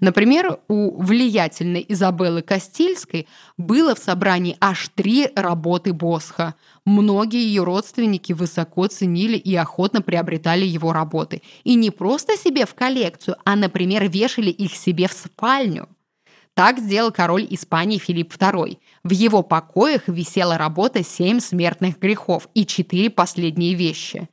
Например, 0.00 0.58
у 0.68 1.00
влиятельной 1.02 1.84
Изабеллы 1.88 2.42
Кастильской 2.42 3.26
было 3.56 3.94
в 3.94 3.98
собрании 3.98 4.56
аж 4.60 4.90
три 4.94 5.28
работы 5.34 5.92
Босха. 5.92 6.54
Многие 6.84 7.46
ее 7.46 7.64
родственники 7.64 8.32
высоко 8.32 8.86
ценили 8.86 9.36
и 9.36 9.54
охотно 9.54 10.02
приобретали 10.02 10.64
его 10.64 10.92
работы. 10.92 11.42
И 11.62 11.74
не 11.74 11.90
просто 11.90 12.36
себе 12.36 12.66
в 12.66 12.74
коллекцию, 12.74 13.36
а, 13.44 13.56
например, 13.56 14.08
вешали 14.08 14.50
их 14.50 14.74
себе 14.74 15.08
в 15.08 15.12
спальню. 15.12 15.88
Так 16.54 16.78
сделал 16.78 17.10
король 17.10 17.46
Испании 17.50 17.98
Филипп 17.98 18.32
II. 18.34 18.78
В 19.02 19.10
его 19.10 19.42
покоях 19.42 20.02
висела 20.06 20.56
работа 20.56 21.02
«Семь 21.02 21.40
смертных 21.40 21.98
грехов» 21.98 22.48
и 22.54 22.64
«Четыре 22.64 23.10
последние 23.10 23.74
вещи». 23.74 24.28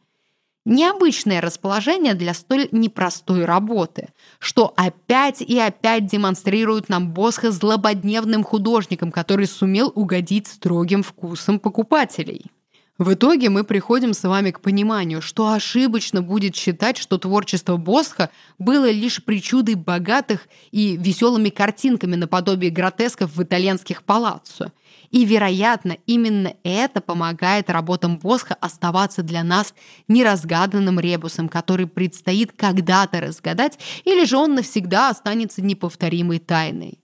Необычное 0.64 1.42
расположение 1.42 2.14
для 2.14 2.36
столь 2.36 2.68
непростой 2.72 3.46
работы, 3.46 4.10
что 4.38 4.72
опять 4.76 5.42
и 5.42 5.58
опять 5.58 6.06
демонстрирует 6.06 6.88
нам 6.88 7.14
Босха 7.14 7.50
злободневным 7.50 8.44
художником, 8.44 9.12
который 9.12 9.48
сумел 9.48 9.92
угодить 9.96 10.46
строгим 10.46 11.02
вкусом 11.02 11.60
покупателей. 11.60 12.52
В 13.00 13.14
итоге 13.16 13.50
мы 13.50 13.64
приходим 13.64 14.14
с 14.14 14.22
вами 14.22 14.52
к 14.52 14.60
пониманию, 14.60 15.24
что 15.24 15.52
ошибочно 15.52 16.22
будет 16.22 16.56
считать, 16.56 16.98
что 16.98 17.18
творчество 17.18 17.78
Босха 17.78 18.30
было 18.60 18.92
лишь 18.92 19.24
причудой 19.24 19.74
богатых 19.74 20.48
и 20.70 20.96
веселыми 20.96 21.50
картинками 21.50 22.16
наподобие 22.16 22.70
гротесков 22.70 23.36
в 23.36 23.42
итальянских 23.42 24.04
палаццо. 24.04 24.72
И, 25.12 25.26
вероятно, 25.26 25.98
именно 26.08 26.54
это 26.64 27.02
помогает 27.02 27.70
работам 27.70 28.18
Босха 28.18 28.56
оставаться 28.56 29.24
для 29.24 29.44
нас 29.44 29.74
неразгаданным 30.08 31.00
ребусом, 31.00 31.50
который 31.50 31.86
предстоит 31.86 32.54
когда-то 32.54 33.20
разгадать, 33.20 33.78
или 34.06 34.24
же 34.24 34.38
он 34.38 34.56
навсегда 34.56 35.10
останется 35.10 35.62
неповторимой 35.62 36.40
тайной. 36.40 36.98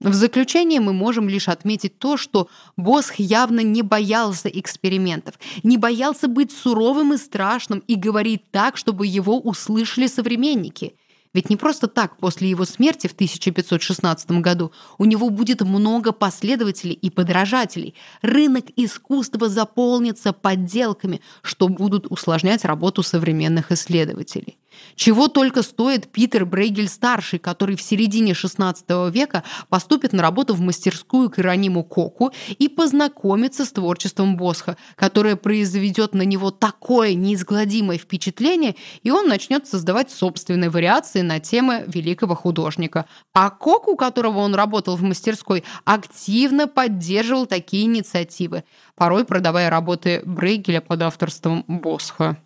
В 0.00 0.14
заключение 0.14 0.80
мы 0.80 0.94
можем 0.94 1.28
лишь 1.28 1.48
отметить 1.48 1.98
то, 1.98 2.16
что 2.16 2.48
Босх 2.76 3.16
явно 3.16 3.60
не 3.60 3.82
боялся 3.82 4.48
экспериментов, 4.48 5.34
не 5.62 5.76
боялся 5.76 6.26
быть 6.26 6.52
суровым 6.52 7.12
и 7.12 7.18
страшным 7.18 7.80
и 7.80 7.96
говорить 7.96 8.50
так, 8.50 8.78
чтобы 8.78 9.06
его 9.06 9.38
услышали 9.38 10.06
современники. 10.06 10.94
Ведь 11.32 11.48
не 11.48 11.56
просто 11.56 11.86
так 11.86 12.16
после 12.16 12.50
его 12.50 12.64
смерти 12.64 13.06
в 13.06 13.12
1516 13.12 14.30
году 14.42 14.72
у 14.98 15.04
него 15.04 15.30
будет 15.30 15.60
много 15.62 16.12
последователей 16.12 16.94
и 16.94 17.08
подражателей. 17.08 17.94
Рынок 18.20 18.66
искусства 18.76 19.48
заполнится 19.48 20.32
подделками, 20.32 21.20
что 21.42 21.68
будут 21.68 22.10
усложнять 22.10 22.64
работу 22.64 23.02
современных 23.02 23.70
исследователей. 23.70 24.59
Чего 24.94 25.28
только 25.28 25.62
стоит 25.62 26.10
Питер 26.10 26.44
Брейгель-старший, 26.46 27.38
который 27.38 27.76
в 27.76 27.82
середине 27.82 28.32
XVI 28.32 29.10
века 29.10 29.44
поступит 29.68 30.12
на 30.12 30.22
работу 30.22 30.54
в 30.54 30.60
мастерскую 30.60 31.30
к 31.30 31.38
Ирониму 31.38 31.84
Коку 31.84 32.32
и 32.58 32.68
познакомится 32.68 33.64
с 33.64 33.72
творчеством 33.72 34.36
Босха, 34.36 34.76
которое 34.96 35.36
произведет 35.36 36.14
на 36.14 36.22
него 36.22 36.50
такое 36.50 37.14
неизгладимое 37.14 37.98
впечатление, 37.98 38.76
и 39.02 39.10
он 39.10 39.28
начнет 39.28 39.66
создавать 39.66 40.10
собственные 40.10 40.70
вариации 40.70 41.22
на 41.22 41.40
темы 41.40 41.84
великого 41.86 42.34
художника. 42.34 43.06
А 43.32 43.50
Кок, 43.50 43.88
у 43.88 43.96
которого 43.96 44.38
он 44.40 44.54
работал 44.54 44.96
в 44.96 45.02
мастерской, 45.02 45.64
активно 45.84 46.66
поддерживал 46.66 47.46
такие 47.46 47.84
инициативы, 47.84 48.64
порой 48.94 49.24
продавая 49.24 49.70
работы 49.70 50.22
Брейгеля 50.24 50.80
под 50.80 51.02
авторством 51.02 51.64
Босха. 51.66 52.36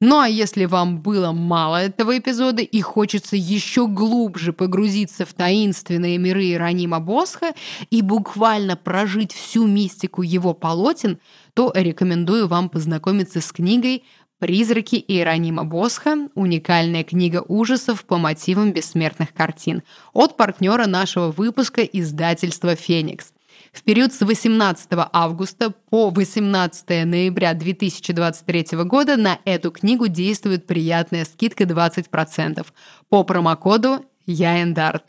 Ну 0.00 0.20
а 0.20 0.28
если 0.28 0.64
вам 0.64 1.00
было 1.00 1.32
мало 1.32 1.82
этого 1.82 2.16
эпизода 2.16 2.62
и 2.62 2.80
хочется 2.80 3.34
еще 3.34 3.88
глубже 3.88 4.52
погрузиться 4.52 5.26
в 5.26 5.34
таинственные 5.34 6.18
миры 6.18 6.52
Иронима 6.52 7.00
Босха 7.00 7.52
и 7.90 8.00
буквально 8.00 8.76
прожить 8.76 9.32
всю 9.32 9.66
мистику 9.66 10.22
его 10.22 10.54
полотен, 10.54 11.18
то 11.54 11.72
рекомендую 11.74 12.46
вам 12.46 12.68
познакомиться 12.68 13.40
с 13.40 13.50
книгой 13.50 14.04
«Призраки 14.38 14.94
Иеронима 14.94 15.64
Босха. 15.64 16.28
Уникальная 16.36 17.02
книга 17.02 17.44
ужасов 17.48 18.04
по 18.04 18.18
мотивам 18.18 18.72
бессмертных 18.72 19.34
картин» 19.34 19.82
от 20.12 20.36
партнера 20.36 20.86
нашего 20.86 21.32
выпуска 21.32 21.82
издательства 21.82 22.76
«Феникс». 22.76 23.32
В 23.72 23.82
период 23.82 24.12
с 24.12 24.20
18 24.20 24.88
августа 25.12 25.70
по 25.90 26.10
18 26.10 26.88
ноября 27.04 27.54
2023 27.54 28.78
года 28.84 29.16
на 29.16 29.38
эту 29.44 29.70
книгу 29.70 30.08
действует 30.08 30.66
приятная 30.66 31.24
скидка 31.24 31.64
20% 31.64 32.66
по 33.08 33.24
промокоду 33.24 34.04
ЯЭНДАРТ. 34.26 35.04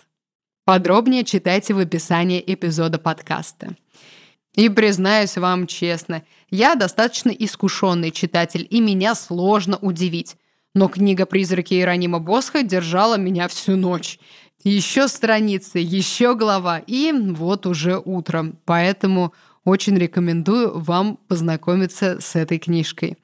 Подробнее 0.66 1.24
читайте 1.24 1.74
в 1.74 1.80
описании 1.80 2.44
эпизода 2.46 3.00
подкаста. 3.00 3.76
И 4.56 4.68
признаюсь 4.70 5.38
вам 5.38 5.68
честно, 5.68 6.24
я 6.50 6.76
достаточно 6.76 7.30
искушенный 7.30 8.12
читатель, 8.12 8.68
и 8.70 8.82
меня 8.82 9.16
сложно 9.16 9.78
удивить. 9.78 10.36
Но 10.76 10.88
книга 10.88 11.26
«Призраки 11.26 11.74
Иеронима 11.74 12.20
Босха» 12.20 12.62
держала 12.62 13.18
меня 13.18 13.48
всю 13.48 13.76
ночь. 13.76 14.20
Еще 14.64 15.08
страницы, 15.08 15.80
еще 15.80 16.36
глава, 16.36 16.82
и 16.86 17.14
вот 17.14 17.66
уже 17.66 17.98
утро. 17.98 18.52
Поэтому 18.66 19.34
очень 19.64 19.98
рекомендую 19.98 20.80
вам 20.80 21.18
познакомиться 21.28 22.20
с 22.20 22.36
этой 22.36 22.60
книжкой. 22.60 23.18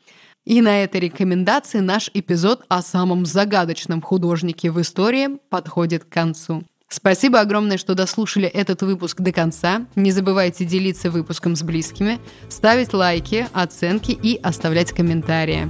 И 0.45 0.61
на 0.61 0.83
этой 0.83 1.01
рекомендации 1.01 1.79
наш 1.79 2.09
эпизод 2.13 2.63
о 2.69 2.81
самом 2.81 3.25
загадочном 3.25 4.01
художнике 4.01 4.71
в 4.71 4.79
истории 4.79 5.39
подходит 5.49 6.05
к 6.05 6.09
концу. 6.09 6.63
Спасибо 6.87 7.41
огромное, 7.41 7.77
что 7.77 7.95
дослушали 7.95 8.47
этот 8.47 8.83
выпуск 8.83 9.19
до 9.19 9.31
конца. 9.33 9.87
Не 9.95 10.11
забывайте 10.11 10.63
делиться 10.63 11.09
выпуском 11.09 11.55
с 11.55 11.63
близкими, 11.63 12.19
ставить 12.47 12.93
лайки, 12.93 13.47
оценки 13.53 14.11
и 14.11 14.39
оставлять 14.41 14.91
комментарии. 14.91 15.69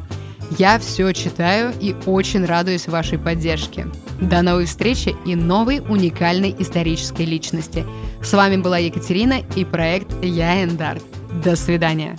Я 0.52 0.80
все 0.80 1.12
читаю 1.14 1.74
и 1.80 1.96
очень 2.06 2.46
радуюсь 2.46 2.88
вашей 2.88 3.18
поддержке. 3.18 3.88
До 4.22 4.42
новой 4.42 4.66
встречи 4.66 5.16
и 5.26 5.36
новой 5.36 5.80
уникальной 5.80 6.56
исторической 6.60 7.24
личности. 7.24 7.86
С 8.22 8.34
вами 8.34 8.58
была 8.58 8.78
Екатерина 8.78 9.42
и 9.56 9.66
проект 9.66 10.08
Я 10.24 10.64
Эндарт. 10.64 11.04
До 11.44 11.56
свидания. 11.56 12.18